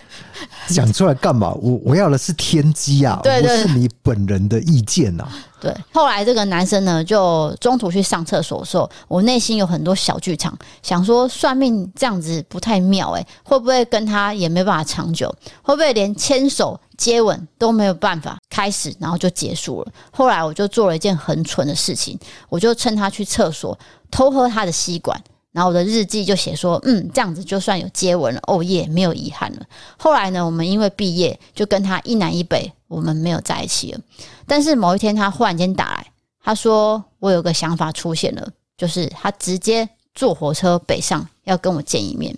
[0.72, 1.52] 讲出来干嘛？
[1.60, 5.32] 我我要的是天机啊，对对对，不是你本人的意见呐、啊。
[5.60, 15.32] 对，后来这个男生呢，就中途去上厕所的时候，我内心有很多小剧场，想说算命这样子不太妙，诶，会不会跟他也没办法长久？
[15.62, 19.92] 会不会连牵手接吻都没有办法开始，然后就结束了？
[20.10, 22.18] 后来我就做了一件很蠢的事情，
[22.48, 23.78] 我就趁他去厕所
[24.10, 25.16] 偷喝他的吸管。
[25.52, 29.66] 然后我的日记就写说，嗯，这样子就算有接吻了，哦耶，没有遗憾了。
[29.98, 34.00] 后来呢，我们因为毕业，就跟他一南一北，我们没有在一起了。
[34.46, 36.06] 但是某一天，他忽然间打来，
[36.42, 42.36] 他说我有个想法出现了，就是他直接坐火车北上，要跟我见一面。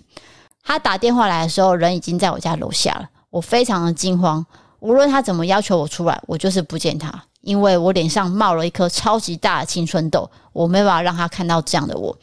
[0.61, 3.09] 他打电话来的时候，人已经在我家楼下了。
[3.29, 4.45] 我非常的惊慌，
[4.79, 12.17] 无论他怎么要求我出来，我就是不见他，因为我脸上冒了一颗超级大的青春痘，我没办法让他看到这样的我。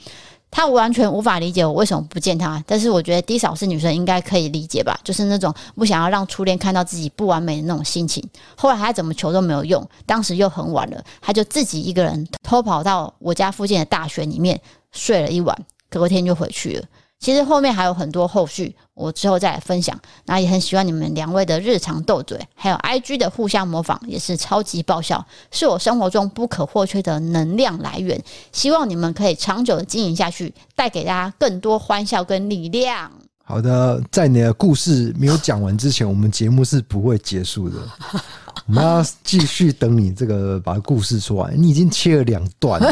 [0.53, 8.23] 他完全无法理解我为什么不见他，但是我觉得低扫是女生应该可以理解吧，就是那种不想要让初恋看到自己不完美的那种心情。
[8.55, 14.61] 后来他怎么求都没有用，当时又很晚了，他就自己一个人偷跑到我家附近的大学里面
[14.93, 16.85] 睡了一晚，隔天就回去了。
[17.23, 19.97] 其实后面还有很多后续，我之后再来分享。
[20.27, 28.21] 那也很喜欢你们两位的日常斗嘴，还有 IG 的互相模仿，也是超级爆笑，是我生活中不可或缺的能量来源。
[28.51, 33.13] 希望你们可以长久的经营下去，带给大家更多欢笑跟力量。
[33.53, 37.77] 好的，在你的故事没有讲完之前，我们节目是不会结束的。
[38.67, 41.53] 我们要继续等你这个把故事说完。
[41.55, 42.91] 你已经切了两段了。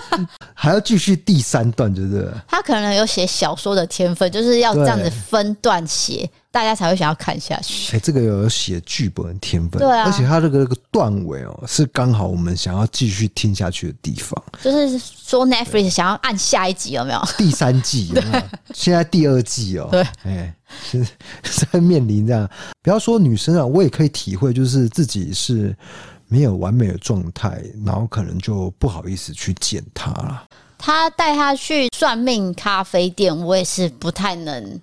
[0.54, 2.26] 还要继续第三段，对不对？
[2.46, 7.92] 他可能有写小说的天分，就是要这样子分段写，大家才会想要看下去。
[7.92, 14.42] 哎、欸，这个有写剧本的天分，对啊，而且他这个个段尾哦，是刚好我们想要继续听下去的地方。
[14.62, 17.22] 就是说，Netflix 想要按下一集有没有？
[17.36, 18.42] 第三季有没有？
[18.74, 20.54] 现在第二季哦，对，哎，
[20.90, 21.06] 是
[21.72, 22.48] 在面临这样，
[22.82, 25.76] 不要说女生啊，我也可以体会，就是自己是。
[26.30, 30.44] 没有完美的状态，然后可能就不好意思去见他了。
[30.76, 34.78] 他带他去算命咖啡店，我也是不太能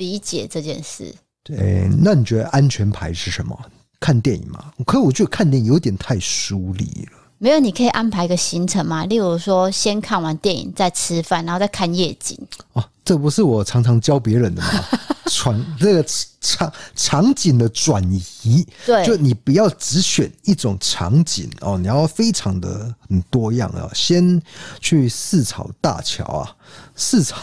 [0.00, 1.14] 理解这件事。
[1.44, 3.56] 对，那你觉得安全牌是什么？
[4.00, 4.72] 看电影吗？
[4.86, 7.18] 可我觉得看电影有点太疏离了。
[7.36, 12.38] 没有，你可以安排个行程嘛，例如说先看完电影再吃饭，然后再看夜景。
[12.72, 14.68] 哦，这不是我常常教别人的吗？
[15.30, 16.04] 传这个
[16.40, 18.02] 场场景的转
[18.42, 23.88] 移，对，就你不要只选一种场景哦，你要非常的很多样啊。
[23.94, 24.42] 先
[24.80, 26.56] 去四草大桥啊，
[26.96, 27.36] 四草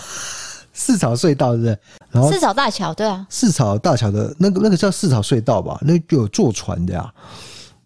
[0.77, 1.77] 四草隧道对不对？
[2.11, 5.79] 然后四草大桥对啊，四草大桥的那个那个叫四草隧道吧？
[5.81, 7.11] 那就有坐船的呀。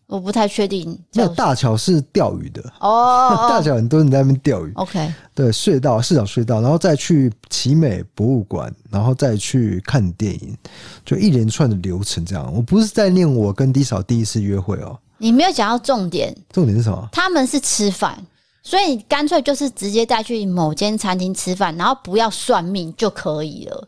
[0.07, 4.71] 我不太确定，那大桥是钓鱼的哦， 大桥很多人在那边钓鱼。
[4.75, 10.53] OK，对，隧道、四草隧道，然后再去奇美博物馆，然后再去看电影，
[11.05, 12.53] 就一连串的流程这样。
[12.53, 17.07] 我不是在念我跟 D 嫂第一次约会哦，你没有讲到重点，重点是什么？
[17.13, 18.21] 他们是吃饭，
[18.63, 23.87] 所以你干脆就是直接带去某间餐厅吃饭，然后不要算命就可以了。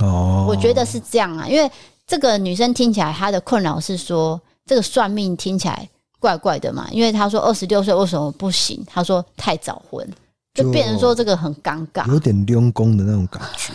[0.00, 1.70] 哦，我觉得是这样啊，因为
[2.06, 4.40] 这个女生听起来她的困扰是说。
[4.68, 5.88] 这个算命听起来
[6.20, 8.84] 怪怪的嘛，因为她说二十六岁为什么不行？
[8.86, 10.06] 她说太早婚，
[10.52, 13.72] 就变成说这个很尴尬，有点溜工的那种感觉。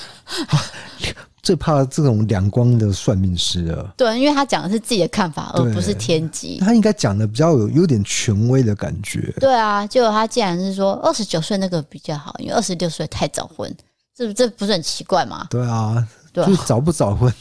[1.43, 3.93] 最怕这种两光的算命师了。
[3.95, 6.57] 对，因为他讲的是自己的看法，而不是天机。
[6.59, 9.31] 他应该讲的比较有有点权威的感觉。
[9.39, 13.71] 对啊，结果他竟然是说二十九岁那个比较好，因为二十六岁太早婚，
[14.15, 15.45] 这这不是很奇怪吗？
[15.49, 17.31] 对啊，对啊，就早不早婚。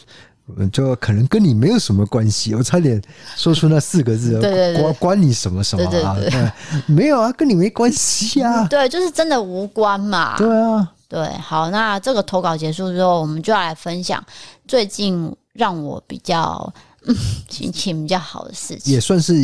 [0.73, 3.01] 就可能跟你没有什么关系，我差点
[3.37, 4.39] 说出那四个字，
[4.77, 6.17] 关关你什么什么啊？
[6.19, 6.53] 对，
[6.93, 8.67] 没有啊，跟你没关系啊。
[8.67, 10.37] 对，就是真的无关嘛。
[10.37, 14.25] 对啊，对，好，那这个投稿结束之后，我们就要来分享
[14.67, 16.73] 最近让我比较、
[17.07, 17.15] 嗯、
[17.51, 19.35] 心情比较好的事情，也算是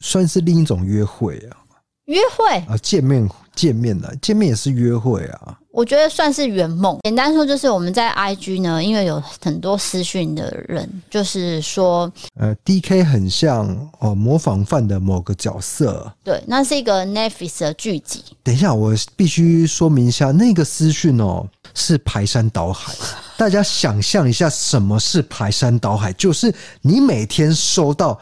[0.00, 1.60] 算是另一种约会啊。
[2.06, 5.58] 约会啊，见面见面的，见面也是约会啊。
[5.74, 6.96] 我觉得算是圆梦。
[7.02, 16.12] 简单说就是我们在 IG 呢，因为有很多私讯的人，就是说，呃，DK 很像哦模仿犯的某个角色。
[16.22, 18.22] 对，那是一个 Netflix 的剧集。
[18.44, 21.44] 等一下，我必须说明一下，那个私讯哦
[21.74, 22.94] 是排山倒海。
[23.36, 26.12] 大家想象一下，什么是排山倒海？
[26.12, 28.16] 就是你每天收到。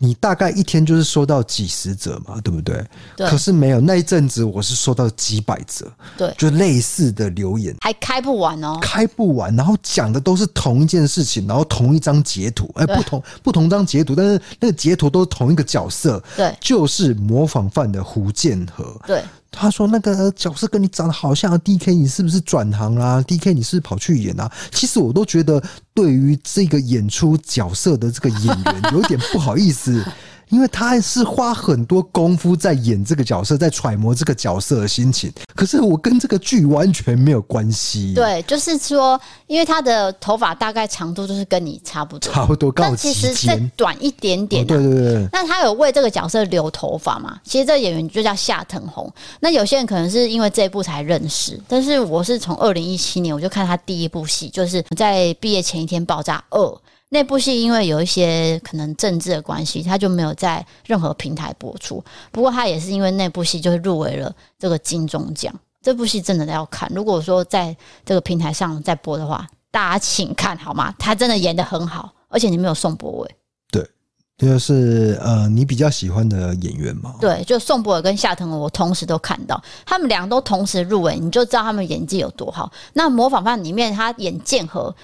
[0.00, 2.84] 你大概一天就是收到几十则嘛，对不对？
[3.16, 3.28] 对。
[3.28, 9.54] 可是没有那一阵子，我是收到几百则，对，就类似的留言，还开不完哦，开不完。
[9.56, 19.22] 然后讲的都是同一件事情，然后同一张截图，哎，不同不同张截图，但是那个截图都是同一个角色，对，就是模仿犯的胡建和，对。
[19.50, 24.50] 他说：“那个角色跟你长得好像，DK，你是不是转行啦、啊？DK，你是不是跑去演啊？
[24.70, 25.62] 其实我都觉得，
[25.94, 30.04] 对于这个演出角色的这个演员，有点不好意思。”
[30.50, 35.32] 因为他是花很多功夫在演这个角色，在揣摩这个角色的心情。
[35.54, 38.12] 可是我跟这个剧完全没有关系。
[38.14, 42.72] 对，就是说，因为他的头发大概长度就是跟你差不多，差不多。
[42.74, 44.68] 但其实再短一点点、啊哦。
[44.68, 45.28] 对对对。
[45.32, 47.38] 那他有为这个角色留头发吗？
[47.44, 49.12] 其实这个演员就叫夏藤红。
[49.40, 56.78] 那有些人可能是因为这一部才认识，但是我是从二零一七年我就看他第一部戏，就是在毕业前一天爆炸二。
[57.10, 62.04] 那部戏因为有一些可能政治的关系，他就没有在任何平台播出。
[62.30, 65.54] 不过他也是因为那部戏就是入围了这个金钟奖。
[65.80, 70.94] 这部戏真的要看，如果说在这个平台上再播的话，大家请看好吗？
[70.98, 73.36] 他真的演的很好，而且你没有宋博伟。
[73.70, 73.88] 对，
[74.36, 77.14] 就是呃，你比较喜欢的演员嘛？
[77.20, 82.70] 对，就宋博伟跟夏腾，我同时都看到，他们两个都同时入围，你就知道他们演技有多好。
[82.92, 84.94] 那模仿犯里面他演剑和。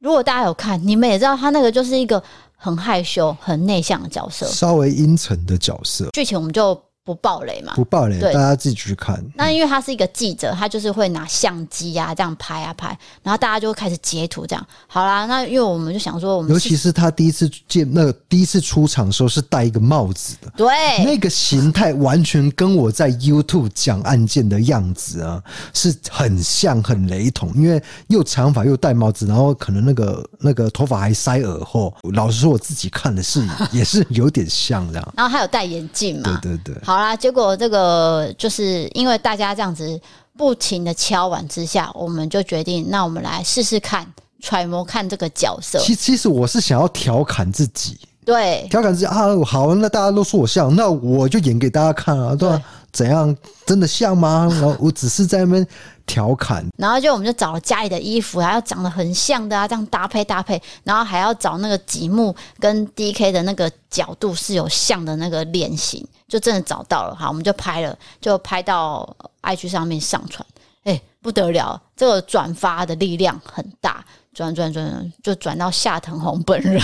[0.00, 2.22] 如果大家有看，你们也知道他那个就是一个
[2.56, 6.08] 很害羞、很内向的角色，稍微阴沉的角色。
[6.12, 6.89] 剧情我们就。
[7.04, 7.72] 不爆雷嘛？
[7.74, 9.24] 不爆雷，大家自己去看。
[9.34, 14.66] 那因为他是一个记者，他就是会拿相机啊这样拍啊拍，然后大家就会开始截图这样。
[14.86, 20.68] 好啦，那因为我们就想说，我们尤其是他第一次见那个第一次出场的时候是戴一个帽子的，对，
[21.04, 25.42] 那个形态完全跟我在 YouTube 讲案件的样子啊
[25.72, 27.52] 是很像，很雷同。
[27.54, 31.92] 因为又长发又戴帽子，然后可能那个那个头发还塞耳后。
[32.12, 35.14] 老实说，我自己看的是也是有点像这样。
[35.16, 36.38] 然后还有戴眼镜嘛？
[36.42, 36.89] 对对对。
[36.90, 36.96] 好。
[36.96, 40.00] 啦，结果这个就是因为大家这样子
[40.36, 44.06] 不停的敲碗之下，我们就决定，那我们来试试看
[44.40, 45.78] 揣摩看这个角色。
[45.78, 49.14] 其其实我是想要调侃自己，对，调侃自己啊。
[49.44, 52.60] 好，那大家都说我像，那我就演给大家看啊，对吧？
[52.92, 53.34] 怎样？
[53.64, 54.48] 真的像吗？
[54.50, 55.66] 然后我只是在那边。
[56.06, 67.14] 调侃，然后就我们就找了家里的衣服，还要长得很像的啊，这样搭配搭配，然后还要找那个吉木跟 DK 的那个角度是有像的那个脸型，就真的找到了。
[67.14, 70.46] 好，我们就拍了，就拍到 IG 上面上传，
[70.84, 74.02] 哎，不得了，这个转发的力量很大，
[74.32, 76.80] 转转转就转到夏腾宏本人。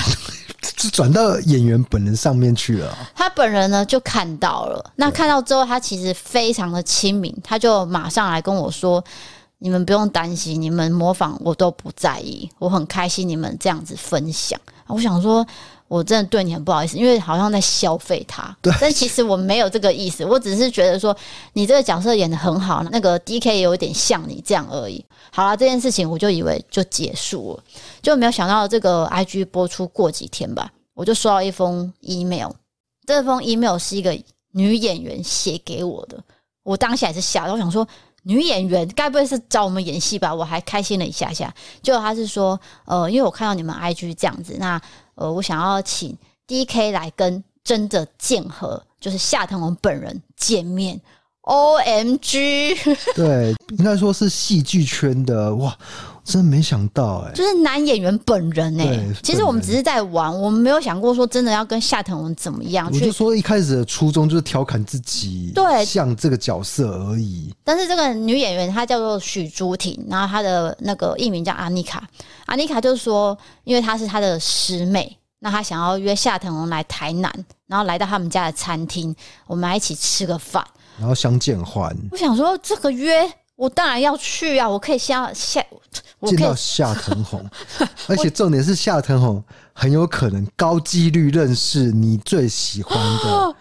[0.76, 2.94] 就 转到演员本人上面去了。
[3.14, 9.02] 他本人呢就看到了，那看到之后，他其实非常的亲民，他就马上来跟我说
[9.58, 15.46] ：“你们不用担心，你们模仿我都不在意，我很开心你们这样子分享。”我想说。
[15.88, 18.56] 我真的对你很不好意思，因为好像在消费他。
[18.60, 21.16] 对，但其实我没有这个意思，我只是觉得说
[21.52, 25.04] 你这个角色演的很好，那个 DK 也有一点像你这样而已。
[25.30, 27.62] 好了，这件事情我就以为就结束了，
[28.02, 32.50] 就没有想到这个 IG 播出过几天吧，我就收到一封 email，
[33.06, 34.18] 这封 email 是一个
[34.52, 36.18] 女演员写给我的，
[36.64, 37.86] 我当下也是吓到，我想说
[38.26, 40.34] 女演员该不会是找我们演戏吧？
[40.34, 44.80] 我还开心了一下下，就他是说，呃，因为我看到你们 IG 这样子，那。
[45.18, 46.14] 呃，我想要请
[46.46, 51.00] DK 来跟真的剑和，就是夏腾龙本人见面。
[51.40, 52.76] OMG，
[53.14, 55.74] 对，应该说是戏剧圈的哇，
[56.26, 59.14] 真没想到哎、欸，就是男演员本人哎、欸。
[59.22, 62.90] 其实我们只是在玩，我们没有想过说真的要跟夏腾龙怎么样。
[62.92, 67.54] 我就说一开始的初衷就是调侃自己，对，像这个角色而已。
[67.62, 72.02] 但是这个女演员她叫做许朱婷，然后她的那个艺名叫阿妮卡。
[72.46, 77.32] 阿妮卡就是说，因为她是她的师妹，那她想要约夏腾龙来台南，
[77.68, 79.14] 然后来到他们家的餐厅，
[79.46, 80.66] 我们来一起吃个饭，
[80.98, 81.96] 然后相见欢。
[82.10, 83.32] 我想说这个约。
[83.56, 84.68] 我当然要去啊！
[84.68, 85.80] 我可以下下，我
[86.22, 87.44] 见到夏藤红，
[88.08, 89.42] 而且重点是夏藤红
[89.72, 93.54] 很有可能高几率认识你最喜欢的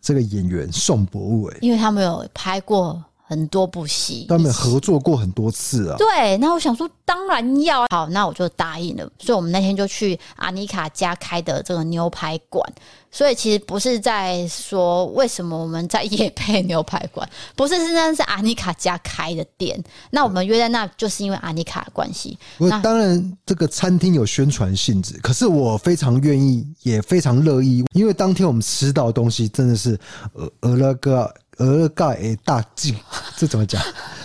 [0.00, 3.02] 这个演员宋博伟，因为他们有拍过。
[3.32, 5.96] 很多部戏，他们合作过很多次啊。
[5.96, 9.10] 对，那我想说，当然要好，那我就答应了。
[9.18, 12.62] 所以，我们那天就去阿妮卡家开的这个牛排馆。
[13.10, 17.26] 所以，其实不是在说为什么我们在夜配牛排馆，
[17.56, 19.82] 不是，是那是阿妮卡家开的店。
[20.10, 22.38] 那我们约在那，就是因为阿妮卡的关系。
[22.58, 29.98] 我当然，这个餐厅有宣传性质，可是我非常愿意，也非常乐意，因为当天我们吃到的东西真的是
[30.34, 31.32] 呃呃那个。
[31.58, 32.96] 鹅盖，大劲，
[33.36, 33.80] 这怎么讲？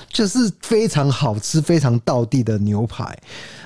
[0.10, 3.16] 就是非常好吃、非常道地的牛排，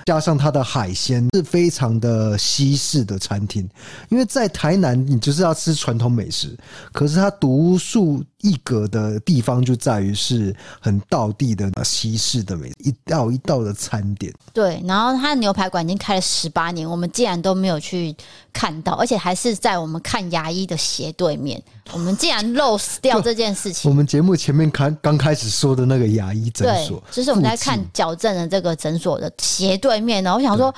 [0.06, 3.68] 加上它的海鲜，是非常的西式的餐厅。
[4.10, 6.56] 因为在台南，你就是要吃传统美食，
[6.92, 14.34] 可是它独树一格的地方就在于是很道地的西式的美食，一道一道的餐点。
[14.54, 18.16] 对，然后它的牛排馆已经开了十八年，我们竟然都没有去
[18.52, 21.62] 看到，而且还是在我们看牙医的斜对面。
[21.94, 23.90] 我们竟然漏掉这件事情。
[23.90, 30.24] 我们节目前面开刚开始说的那个牙医诊所，就是我们在看矫正的这个诊所的斜对面。
[30.24, 30.74] 呢我想说，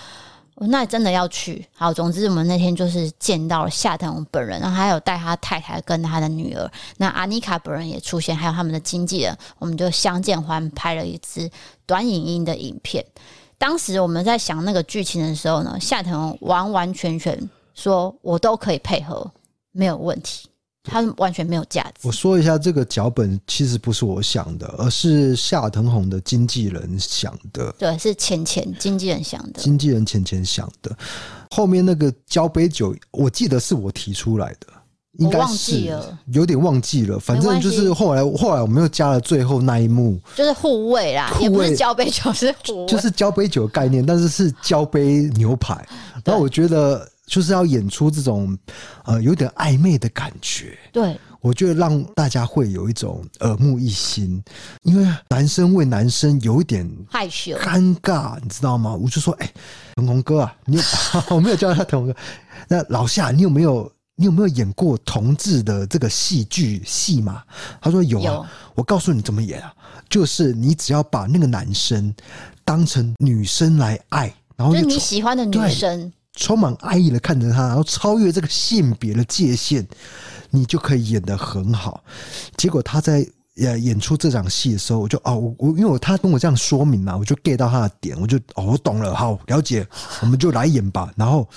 [0.55, 1.67] 那真的要去。
[1.75, 6.71] 好，总之我们那天就是见到了夏腾宏本人，然后还有带他太太跟他的女儿。
[6.97, 11.49] 那阿妮卡本人也出现，还有他们的经纪人，我们就相见欢，拍了一支
[11.85, 13.05] 短影音的影片。
[13.57, 19.31] 当时我们在想那个剧情的时候呢，夏腾宏完完全全说我都可以配合，
[19.71, 20.49] 没有问题。
[20.83, 22.05] 他完全没有价值。
[22.07, 27.73] 我说一下，这个脚本其实不是我想的，而是夏腾宏的经纪人想的。
[27.77, 29.61] 对，是钱钱经纪人想的。
[29.61, 30.95] 经纪人钱钱想的。
[31.49, 34.67] 后面那个交杯酒，我记得是我提出来的，
[35.19, 35.89] 应该是
[36.33, 37.17] 有点忘记了。
[37.17, 45.87] 反正就是后来，后来我们又加了最后那一幕，就是护卫啦，也不是交杯酒，是护卫，就是交杯酒的概念，但是是交杯牛排。
[46.25, 47.07] 然后我觉得。
[47.33, 48.55] 就是要演出这种
[49.05, 54.39] 呃有点暧昧的感觉，对，我觉得让大家会有一种耳目一新，
[54.83, 58.93] 因为男生为男生有一点害羞、尴尬，你知道吗？
[58.93, 59.53] 我就说，哎、欸，
[59.95, 60.83] 腾宏哥啊，你有
[61.35, 62.15] 我没有叫他腾宏哥，
[62.67, 67.41] 那老夏，你有没有你有没有演过同志的这个戏剧戏码？
[67.81, 68.45] 他说有啊，有。
[68.75, 69.73] 我告诉你怎么演啊，
[70.07, 72.13] 就是你只要把那个男生
[72.63, 76.13] 当成女生来爱，然后就就是你喜欢的女生。
[76.35, 79.85] 充满爱意的看着他，然后超越这个性别的界限，
[80.49, 82.03] 你就可以演得很好。
[82.57, 83.25] 结果他在
[83.57, 89.87] 呃演出这场戏的时候，我就哦，我我因为我他跟我这样说明嘛，我就 get 到他的点，我就哦，我懂了，好了解，
[90.21, 91.13] 我们就来演吧。
[91.15, 91.47] 然后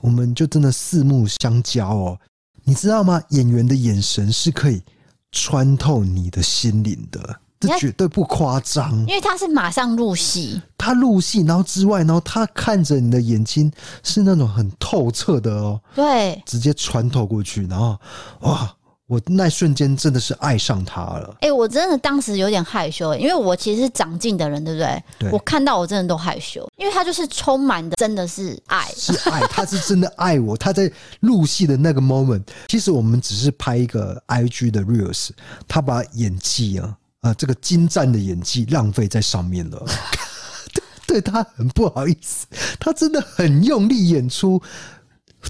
[0.00, 2.18] 我们就真的四目相交哦，
[2.64, 3.22] 你知道吗？
[3.28, 4.82] 演员的眼神是可以
[5.30, 7.38] 穿透你的心灵的。
[7.68, 13.70] 这绝对不夸张，因为他是马上入戏，他入戏，然后之外，然后他看着你的眼睛
[14.02, 17.96] 是那种很透彻的哦，对，直接穿透过去，然后
[18.40, 18.74] 哇，
[19.06, 21.28] 我那瞬间真的是爱上他了。
[21.40, 25.02] 哎、欸，我真的当时有点害羞，因为我其实是长进的人，对不对？
[25.18, 30.56] 对，我看到我真的都害羞，因为他就是充满的真的是爱， 是爱，他是真的爱我。
[30.56, 30.90] 他在
[31.20, 35.30] 入戏的那个 moment，其实我们只是拍一个 IG 的 reels，
[35.68, 36.96] 他把演技啊。
[37.22, 39.78] 啊、呃，这个精湛的演技浪费在上面了，
[40.74, 42.46] 对，对他很不好意思。
[42.80, 44.60] 他真的很用力演出，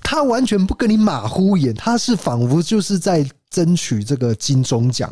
[0.02, 5.10] 他完全不跟你马虎演，他是仿佛就是在争取这个金钟奖。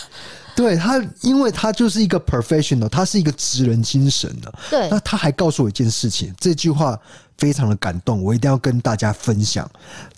[0.54, 4.52] 对他，因为他就是一个 professional，他是一个职人精神的。
[4.68, 6.94] 对，那他还告诉我一件事情，这句话
[7.38, 9.66] 非常的感动，我一定要跟大家分享。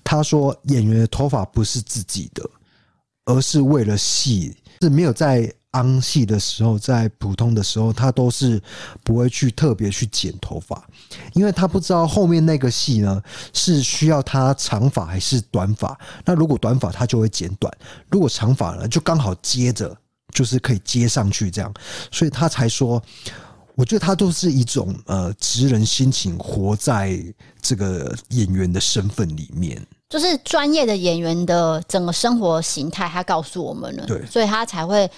[0.02, 2.50] 他说，演员的头发不是自己的，
[3.26, 5.48] 而是为了戏，是没有在。
[5.74, 8.60] 昂戏的时候，在普通的时候，他都是
[9.02, 10.84] 不会去特别去剪头发，
[11.34, 13.22] 因为他不知道后面那个戏呢
[13.52, 15.96] 是需要他长发还是短发。
[16.24, 17.70] 那如果短发，他就会剪短；
[18.10, 19.96] 如果长发呢，就刚好接着，
[20.32, 21.72] 就是可以接上去这样。
[22.10, 23.02] 所以他才说，
[23.74, 27.18] 我觉得他都是一种呃职人心情，活在
[27.60, 35.10] 这个演员的身份里面，就是专业的演员的整个生活形态，他告诉我们了，对，所以他才会。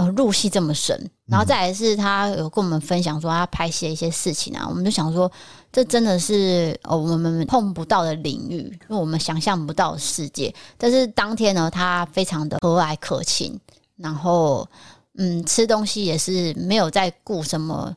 [0.00, 1.10] 呃入戏这么深。
[1.26, 5.30] 然后再来是他有跟我们分享说他拍戏的一些事情啊，我们就想说
[5.70, 10.52] 这真的是呃我们碰不到的领域，因为我们想象不到的世界。
[10.76, 13.56] 但是当天呢，他非常的和蔼可亲，
[13.96, 14.66] 然后
[15.14, 17.94] 嗯吃东西也是没有在顾什么，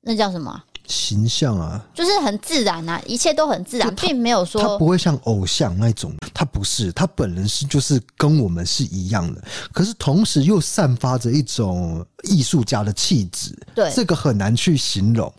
[0.00, 0.62] 那叫什么？
[0.86, 15.32] 形象啊，就是很自然啊，一切都很自然，并没有说他不会像偶像那种，他不是，他本人是就是跟我们是一样的，可是同时又散发着一种艺术家的气质，对，这个很难去形容。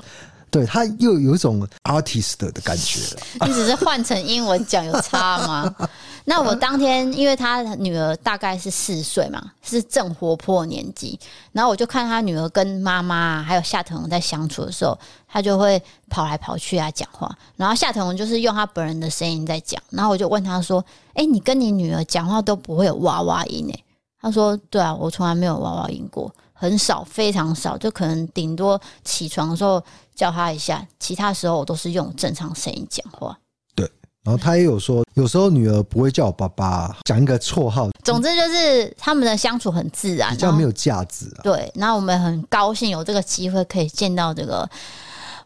[0.49, 3.01] 对，他又有一种 artist 的感觉。
[3.45, 5.75] 你只是换成英文讲有差吗？
[6.23, 11.19] 那我当天，因为他女儿大概是四岁嘛，是正活泼年纪，
[11.51, 14.97] 然后我就看他女儿跟妈妈还有夏腾在相处的时候，
[15.38, 15.79] 他就会
[16.09, 20.83] 跑来跑去啊讲话，然后夏腾龙就是用他本人的声音在讲，然后我就问他说
[21.13, 23.83] ：“哎，你跟你女儿讲话都不会有娃娃音诶？”
[24.19, 29.79] 他说：“对啊，我从来没有娃娃音过。”很少，非常少，就可能顶多起床的时候
[30.15, 33.38] 叫他一下，其他时候我都是用正常声音讲话。
[33.75, 33.88] 对，
[34.23, 37.88] 然后他也有说，有时候女儿不会叫我爸爸，讲一个绰号。
[38.03, 41.43] 总之就是他们的相处很自然，比较没有架子啊。
[41.43, 44.67] 对，那我们很高兴有这个机会可以见到这个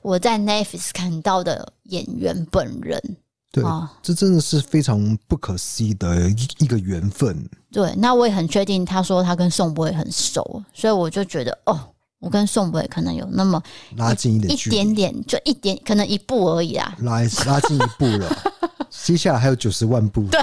[0.01, 3.17] 我在 Netflix 看到的演员本人。
[3.53, 3.61] 对，
[4.01, 7.49] 这真的是非常不可思议的一一个缘分。
[7.69, 11.77] 对，那我也很确定，他说他跟宋博也很熟，所以我就觉得，哦，
[12.19, 13.61] 我跟宋博伟可能有那么
[13.97, 18.53] 拉近一点，一点点，就一点，可能一步而已啊，拉拉近一步了。
[18.89, 20.41] 接下来还有九十万步，对，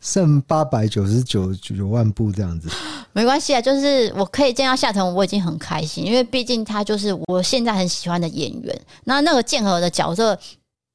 [0.00, 2.68] 剩八百九十九九万步这样子，
[3.12, 8.80] 没关系啊，就是我可以见到夏腾，我已经很开心，因为毕竟他就是我现在很喜欢的演员。
[9.04, 10.38] 那那个剑河的角色。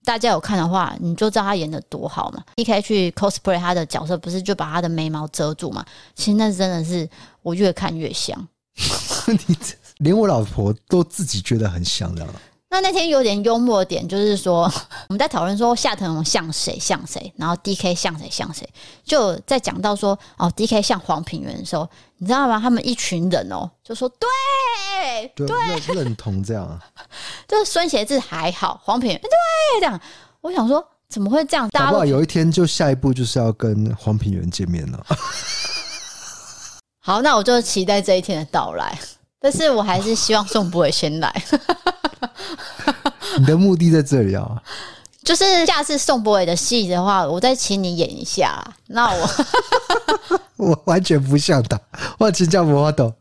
[0.03, 2.43] 大家有看的话，你就知道他演的多好嘛。
[2.57, 5.83] DK 去 cosplay 他的角色，不是就把他的眉毛遮住嘛？
[6.13, 7.09] 其实那真的是
[7.41, 8.47] 我越看越像，
[9.47, 9.57] 你
[9.97, 12.23] 连我老婆都自己觉得很像的。
[12.75, 14.63] 那那天有点幽默的点，就是说
[15.07, 18.67] 我们在讨论说夏腾龙像谁像谁，然后 DK 像谁像谁，
[19.05, 22.59] 就在讲到说哦 DK 像黄品源的时候，你知道吗？
[22.59, 24.27] 他们一群人哦就说对。
[25.35, 26.77] 对，对，认同这样，
[27.47, 29.29] 就是孙协志还好，黄品源对
[29.79, 29.97] 这样，
[30.41, 31.69] 我想说怎么会这样？
[31.69, 35.05] 大家有一天就下一步就是要跟黄品源见面了。
[36.99, 38.99] 好，那我就期待这一天的到来。
[39.45, 41.43] 但是我还是希望宋博伟先来。
[43.37, 44.59] 你的目的在这里啊？
[45.23, 48.59] 就是下次宋博伟的戏的话，我再请你演一下。
[48.87, 49.29] 那我
[50.57, 51.79] 我完全不像他，
[52.17, 53.13] 我请教魔法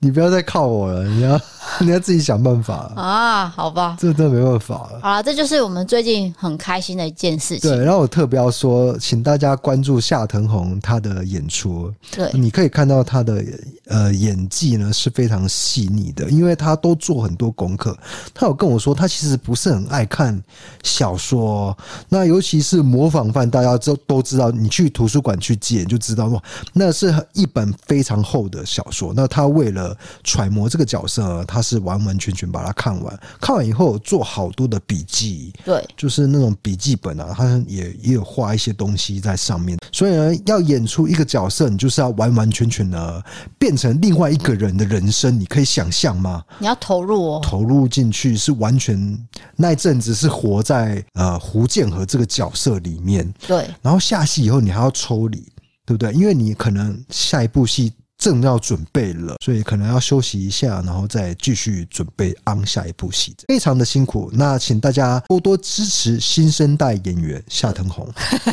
[0.00, 1.40] 你不要再靠我了，你要。
[1.80, 5.00] 你要自己想办法啊，好吧，这真的没办法了。
[5.02, 7.70] 好了，这就是我们最近很开心的一件事情。
[7.70, 11.90] 对，然后我特别要说，请大家关注夏腾红他的演出。
[12.10, 13.42] 对，你可以看到他的
[13.86, 17.96] 呃演技呢是非常细腻的，因为他都做很多功课。
[18.34, 20.38] 他有跟我说，他其实不是很爱看
[20.82, 21.74] 小说，
[22.10, 26.42] 那尤其是模仿犯，大家都都知道，你去图书馆去借就知道哇，
[26.74, 29.14] 那是一本非常厚的小说。
[29.16, 31.69] 那他为了揣摩这个角色，他是。
[31.70, 39.78] 是完完全全把它看完，看完以后做好多的笔记，对，就是那种笔记本啊，他也也有画一些东西在上面。
[39.92, 43.24] 所以呢，要演出一个角色，你就是要完完全全的
[43.56, 46.42] 变成另外一个人的人生，你可以想象吗？
[46.58, 53.68] 你要投入哦，投入进去是完全那一阵子是活在呃胡建和这个角色里面，对。
[53.80, 55.38] 然后下戏以后，你还要抽离，
[55.86, 56.12] 对不对？
[56.12, 57.92] 因为你可能下一部戏。
[58.20, 64.30] 正要准备了，所以可能要休息一下，然后再继续准备安下一部戏，非常的辛苦。
[64.34, 68.06] 那请大家多多支持新生代演员夏腾红。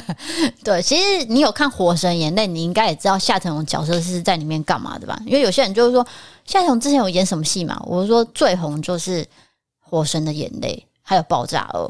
[0.63, 5.19] 对，其实你有看《火神眼泪》，你应该也知道夏腾宏角色是在里面干嘛的吧？
[5.25, 6.05] 因为有些人就是说
[6.45, 7.77] 夏腾宏之前有演什么戏嘛？
[7.85, 9.21] 我说最红就是
[9.81, 11.81] 《火神的眼泪》，还有《爆炸二》。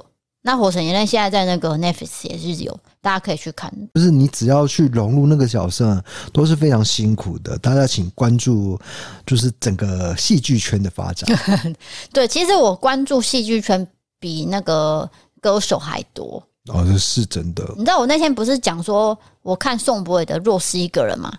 [0.44, 3.72] 那《火神眼泪》现在在那个 Netflix 也是有，大家可以去看。
[3.96, 7.58] 就是你只要去融入那个角色，都是非常辛苦的。
[7.58, 8.80] 大家请关注，
[9.26, 11.28] 就是整个戏剧圈的发展。
[12.14, 13.86] 对，其实我关注戏剧圈
[14.20, 15.10] 比那个
[15.42, 16.42] 歌手还多。
[16.68, 17.66] 哦，这是真的。
[17.76, 21.34] 你知道我那天不是讲说，我看宋博伟的《若是一个人》吗？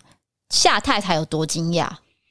[0.51, 1.89] 夏太太有多惊讶？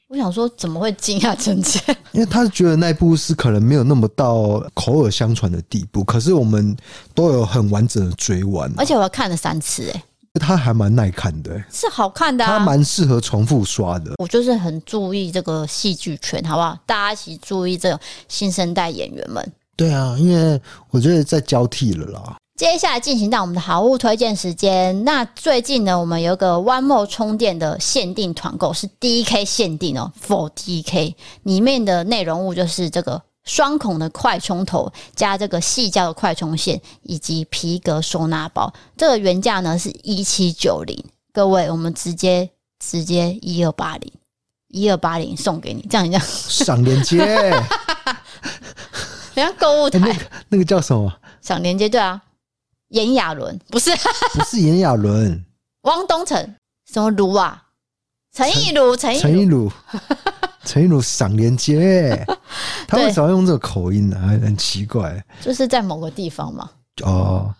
[0.09, 1.97] 我想说，怎么会惊讶成这样？
[2.13, 6.75] 因为他觉得那部是可能没有那么到口耳相传的地步，可是我们
[7.13, 10.03] 都有很完整的追完，而且我看了三次，哎，
[10.39, 14.13] 他还蛮耐看的，是好看的，啊，他蛮适合重复刷的。
[14.17, 16.77] 我就是很注意这个戏剧圈，好不好？
[16.85, 17.99] 大家一起注意这个
[18.29, 19.53] 新生代演员们。
[19.75, 22.37] 对啊，因为我觉得在交替了啦。
[22.57, 25.03] 接下来进行到我们的好物推荐时间。
[25.03, 38.73] 那最近呢，我们有个 One More 充电的限定团购，是 DK 限定哦，For DK 里面的内容物就是这个双孔的快充头，加这个细胶的快充线，以及皮革收纳包。
[38.97, 40.97] 这个原价呢是一七九零，
[41.31, 42.49] 各位我们直接
[42.83, 44.11] 直接一二八零，
[44.69, 47.17] 一二八零送给你，这样这样上链接，
[49.35, 51.13] 人家购物台、欸、那个那个叫什么？
[51.39, 52.19] 赏链接对啊。
[52.89, 53.91] 炎亚纶不是，
[54.33, 55.43] 不是炎亚纶，
[55.81, 56.55] 汪东城
[56.91, 57.63] 什么卢啊？
[58.33, 59.71] 陈意如，陈陈意如，
[60.63, 62.25] 陈意如 赏连接，
[62.87, 64.17] 他为什么要用这个口音呢？
[64.19, 66.69] 很很奇怪，就是在某个地方嘛。
[67.03, 67.53] 哦。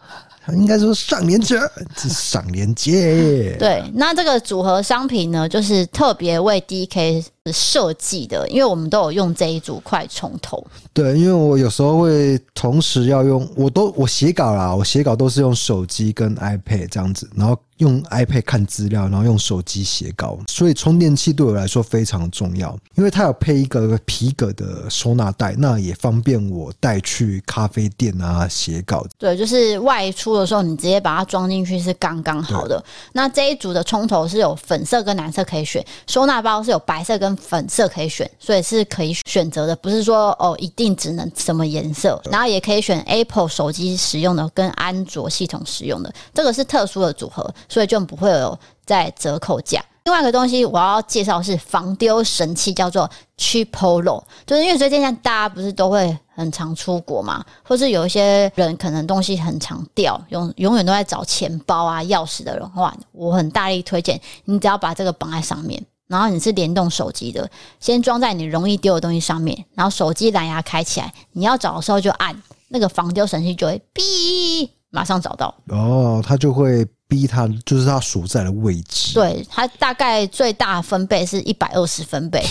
[0.45, 1.59] 他应该说上连接，
[1.97, 3.57] 是上连接。
[3.59, 10.65] 对，那这个组合商品呢，就是特别为 DK 设计的，因为我们都有用这一组快充头。
[10.93, 17.57] 对，因为我有时候会同时要用，我都我写稿啦，我写稿都是用手机跟 iPad 这样子，然后。
[17.77, 29.05] 用 iPad 看资料，然后用手机写稿，所以充电器对我来说非常重要，因为它有配一个皮革的收纳袋，那也方便我带去咖啡店啊写稿。
[29.19, 32.83] 对，就是外出的时候，你直接把它装进去是刚刚好的。
[33.13, 42.21] 那这一组的充头是有粉色跟蓝色可以选，收纳包是有白色跟粉色可以选，所以是可以选择的，不是说哦一定只能什么颜色。
[42.31, 47.47] 然后也可以选 Apple 手机使用的跟安卓系统使用的，这个是特殊的组合。
[47.69, 49.83] 所以就不会有在折扣价。
[50.05, 54.23] 另外一个东西我要介绍是防丢神器，叫做 Chipolo。
[54.45, 67.49] 就是因为最近大家不是都会很常出国嘛，或是有一些人可能东西很常掉，永永远都在找钱包啊、钥匙的人，哇，我很大力推荐你，只要把这个绑在上面，然后你是联动手机的，
[67.80, 75.53] 先装在你容易丢的东西上面，然后手机蓝牙开起来，你要找的时候就按那个防丢神器，就会哔，马上找到。
[75.68, 76.88] 哦，它就会。
[77.10, 82.45] 逼它就是它所在的位置，对，它大概最大分贝是一百二十分贝。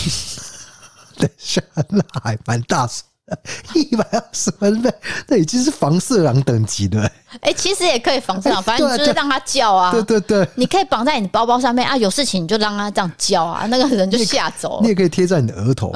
[1.15, 2.89] 等一下，那还蛮大，
[3.75, 4.93] 一百二十分贝，
[5.27, 7.01] 那已经是防色狼等级的。
[7.41, 9.91] 哎、欸，其实也可以防色狼，反正你就是让它叫啊。
[9.91, 14.81] 对对对，你可以绑在你包包上面啊，有事情你就让它这样叫啊，那个人就吓走了。
[14.81, 15.91] 你也可以贴在你的额头。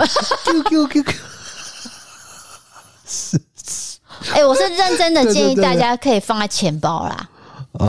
[0.45, 1.13] Q Q Q Q。
[3.07, 3.97] 是是。
[4.32, 7.29] 哎、欸，我是认真的建议大家可以放在钱包啦。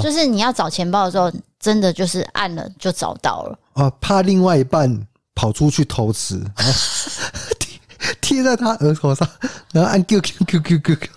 [0.00, 3.58] 就是你要找钱包的时候，真的就是按了就找到了。
[3.72, 7.51] 啊，怕另外一半跑出去偷吃，贴
[8.24, 9.28] 贴在他额头上，
[9.72, 11.08] 然后按 Q Q Q Q Q Q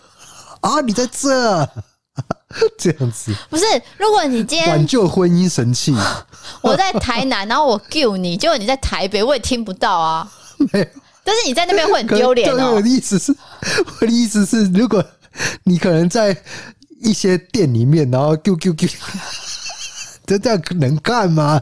[0.62, 1.70] 啊，你在这，
[2.78, 3.64] 这样子不是？
[3.98, 5.96] 如果你今天挽救婚姻神器，
[6.62, 10.28] 我在台南，然后我 Q 你，结果你在台北，我也听不到啊。
[10.74, 10.86] 没有，
[11.24, 12.74] 但是你在那边会很丢脸哦。
[12.76, 13.36] 我的意思是，
[14.02, 15.06] 我的意思是，如果
[15.64, 16.36] 你可能在。
[17.02, 18.90] 一些店里面，然后 Q Q Q，
[20.26, 21.62] 这这样能干吗？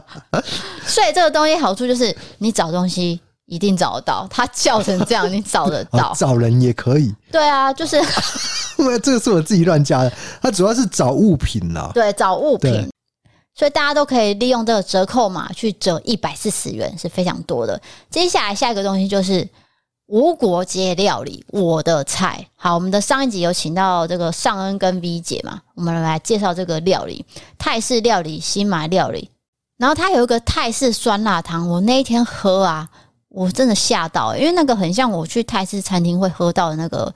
[0.86, 4.26] 所以这个东西好处就是，你找东西一定找得到。
[4.30, 6.10] 他叫成这样，你找得到。
[6.12, 7.14] 哦、找人也可以。
[7.30, 8.00] 对啊，就是。
[9.02, 10.12] 这个是我自己乱加的。
[10.42, 11.90] 他主要是找物品啦。
[11.94, 12.88] 对，找物品。
[13.54, 17.80] 所以大家都可以利用这个折扣码去折一百四十元，是非常多的。
[18.10, 19.48] 接下来下一个东西就是。
[20.06, 22.46] 无国界料理，我的菜。
[22.56, 27.24] 好，我们的上一集有请到这个尚恩跟 V 姐嘛，我们来介绍这个料理，
[27.56, 29.30] 泰式料理、新马料理。
[29.78, 32.86] 然后它有一个泰式酸辣汤，我那一天喝啊，
[33.34, 37.14] 我真的吓到，因为那个很像我去泰式餐厅会喝到的那个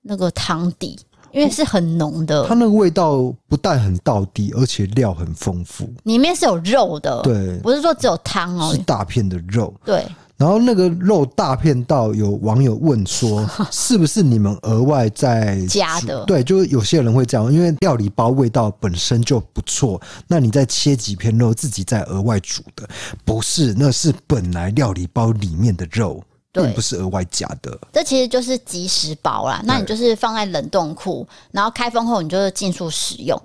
[0.00, 0.98] 那个汤底，
[1.30, 2.46] 因为是很浓的。
[2.48, 10.04] 它那个味道不但很到底，而且料很丰富，里面是有肉的，对，不是说只有汤哦，是大片的肉，对。
[10.38, 16.24] 然后那个肉大片到有网友问说， 是不是你们额外在加的？
[16.26, 22.88] 对，就是有些人会这样，因为料理包味道本身就不错，那你再切几片肉自己再额外煮的，
[23.24, 26.22] 不是，那是本来料理包里面的肉，
[26.52, 27.76] 并不是额外加的。
[27.92, 33.36] 这其实就是即食包啦，那你就是放在冷冻库，然后开封后你就是尽速使用，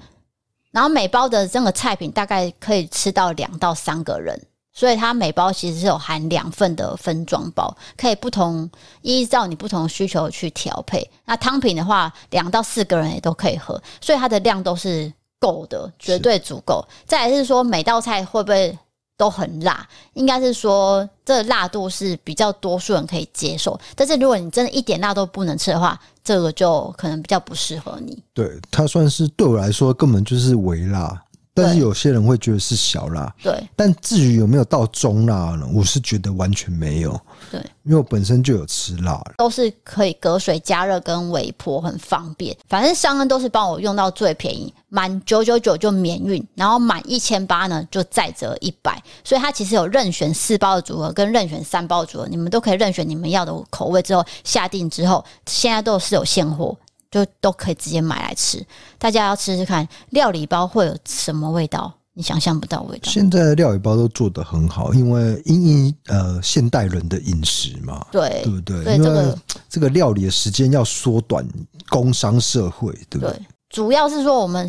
[0.70, 4.40] 然后每包的这个菜品大概可以吃到两到三个人。
[4.74, 8.70] 所以它每包其实是有含两份的分装包，可以不同
[9.04, 11.08] 依照你不同的需求去调配。
[11.26, 16.84] 那汤品的话，两到四个人也都可以喝，所以它的量都是够的，绝对足够。
[17.06, 18.76] 再来是说每道菜会不会
[19.16, 19.88] 都很辣？
[20.14, 23.80] 应该是说这辣度是比较多数人可以接受。
[23.96, 28.18] 但是如果你真的一点辣都不能吃的话，这个就可能比较不适合你。
[28.34, 31.22] 对，它算是对我来说根本就是微辣。
[31.54, 33.64] 但是有些人会觉得是小辣，对。
[33.76, 35.68] 但至于有没有到中辣呢？
[35.74, 37.12] 我是觉得完全没有，
[37.52, 42.58] 对，因为我本身就有吃辣，都是可以隔水加热跟微波，很方便。
[42.68, 49.00] 反正尚恩都是帮我用到最便宜，满九九九就免运，然后满一千八呢就再折一百。
[49.24, 54.02] 所以它其实有任选四包的组合跟任选三包组合，你们都可以任选你们要的口味。
[54.02, 56.76] 之后下定之后，现在都是有现货。
[57.14, 58.66] 就都可以直接买来吃，
[58.98, 63.12] 大家要吃吃看料理包会有什么味道，你想象不到味道。
[63.12, 68.84] 现在的料理包都做得很好，因为因应呃现代人的饮食嘛，对对不对？
[68.84, 69.36] 对，因为
[69.70, 71.48] 这个料理的时间要缩短，
[71.88, 73.30] 工商社会对不对？
[73.30, 74.68] 对，主要是说我们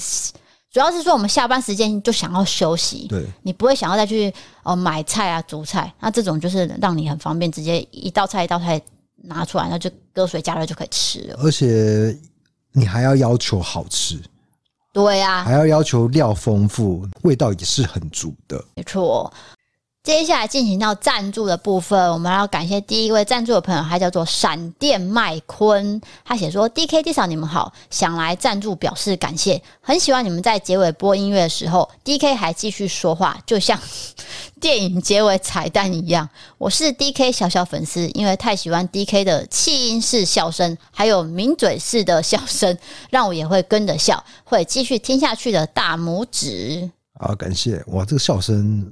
[0.71, 4.31] 主要是说我们下班时间就想要休息，对，你不会想要再去
[4.65, 8.79] 哦买菜啊煮菜，那这种就是让你很方便，直接一道菜一道菜
[9.23, 12.15] 拿出来，那就隔水加热就可以吃了，而且。
[12.77, 14.21] 你还要要求好吃，
[14.93, 19.33] 对呀、啊，还要要求料丰富，味道也是很足的，没错。
[20.05, 25.99] 接下来进行到赞助的部分，我们要感谢第一位赞助的朋友，他叫做闪电麦坤。
[26.23, 29.63] 他写说：“D K D 嫂，你们好，想来赞助表示感谢。
[29.81, 33.81] 很喜欢你们在结尾播音乐的时候，D K 还继续说话，就像
[34.61, 36.29] 电影结尾彩蛋一样。
[36.59, 42.77] 我是 D K 小小粉丝，因为太喜欢 D K 的气音式笑声，还有抿嘴式的笑声，
[43.09, 46.91] 让我也会跟着笑，会继续听下去的大拇指。
[47.19, 48.87] 好，感谢哇，这个笑声。”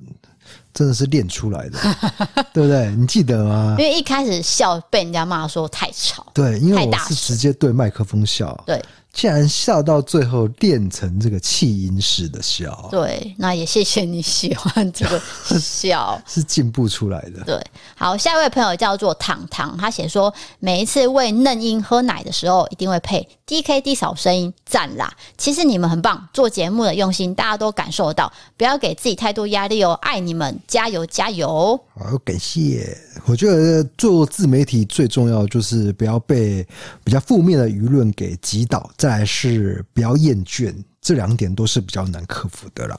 [0.75, 1.79] 真的是练出来的，
[2.53, 2.91] 对不对？
[2.97, 3.77] 你记得吗？
[3.79, 8.83] 因为一开始笑被人家骂说太吵，对，因为我是直接对麦克风笑，对。
[9.13, 15.21] 竟然笑到最后练成这个气音式的笑，对，那也谢谢你喜欢这个
[15.61, 17.45] 笑，是进步出来的。
[17.45, 17.63] 对，
[17.95, 25.13] 好，下一位朋友叫做糖糖，他写说，每一次喂嫩婴喝奶的时候，一定会配 DKD 嫂声音，赞啦！
[25.37, 31.79] 其实你们很棒，做节目的用心，大家都感受得到，不要给自己太多压力哦，爱你们，加油加油！
[32.03, 32.97] 好，感谢。
[33.27, 36.67] 我觉得做自媒体最重要就是不要被
[37.05, 38.91] 比较负面的舆论给击倒。
[38.97, 42.99] 再来是不要厌倦，这两点都是比较难克服的啦。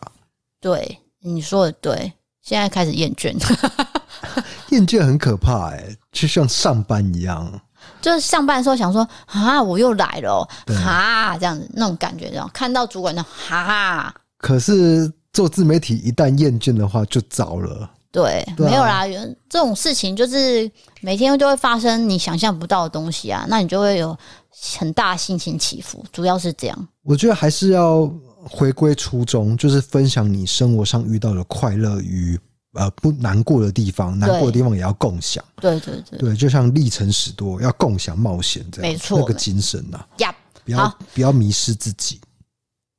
[0.61, 3.33] 对，你说的对，现在开始厌倦，
[4.71, 7.61] 厌倦很可怕哎、欸，就像上班一样，
[8.01, 14.13] 就是上班的时候想说啊，我又来了，哈，这样子那种感觉，然后看到主管的哈。
[14.37, 17.89] 可是做自媒体一旦厌倦的话，就糟了。
[18.13, 19.05] 对，对啊、没有啦，
[19.49, 24.17] 这种事情就是每天都会发生你想象不到的东西啊，那你就会有。
[24.77, 26.87] 很大心情起伏，主要是这样。
[27.01, 28.09] 我觉得还是要
[28.43, 32.39] 回归初衷，就是分享你生活上遇到的快乐与
[32.73, 35.43] 呃不难过的地方，难过的地方也要共享。
[35.59, 40.07] 对对对，对，就像历程史多要共享冒险这样，没错，那个精神呐、啊。
[40.19, 42.21] 呀，不要不要迷失自己。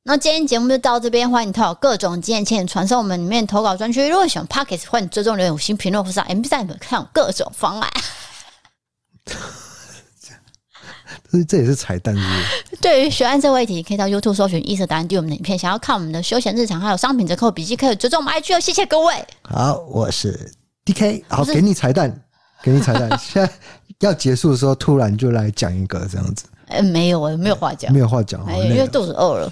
[0.07, 4.07] 那今天节目就到这边，欢迎投稿各种经验，请传送我们里面投稿专区。
[4.07, 7.91] 如果喜欢 Pocket，欢迎追踪留言、五星评论或是 MP3，你们看有各种方案。
[11.31, 12.21] 这 这也是彩蛋是
[12.69, 12.75] 是？
[12.75, 15.57] 对于学案这问题，可以到 YouTube 搜寻“异色答案”对我们的影片。
[15.57, 18.59] 想要看我们的休闲日常，还有商品折扣笔记，可以追踪我们 IG 哦。
[18.59, 19.25] 谢谢各位。
[19.41, 20.51] 好，我是
[20.85, 22.15] DK，好，给你彩蛋，
[22.61, 23.09] 给你彩蛋。
[23.17, 23.51] 现在
[24.01, 26.45] 要结束的时候，突然就来讲一个这样子。
[26.67, 28.39] 哎，没有，我没有话讲，没有话讲，
[28.69, 29.51] 因为肚子饿了。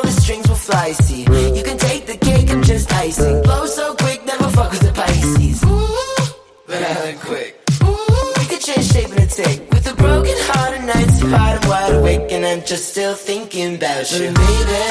[0.21, 1.21] strings will fly, see.
[1.57, 3.41] You can take the cake, I'm just icing.
[3.41, 5.63] Blow so quick, never fuck with the Pisces.
[5.63, 6.25] Ooh,
[6.67, 7.51] but I look quick.
[7.83, 9.57] Ooh, we could change shape and a tick.
[9.71, 13.75] With a broken heart and nights apart, I'm wide awake and I'm just still thinking
[13.75, 14.27] about you.
[14.27, 14.83] But baby,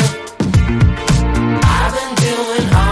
[1.78, 2.89] I've been doing all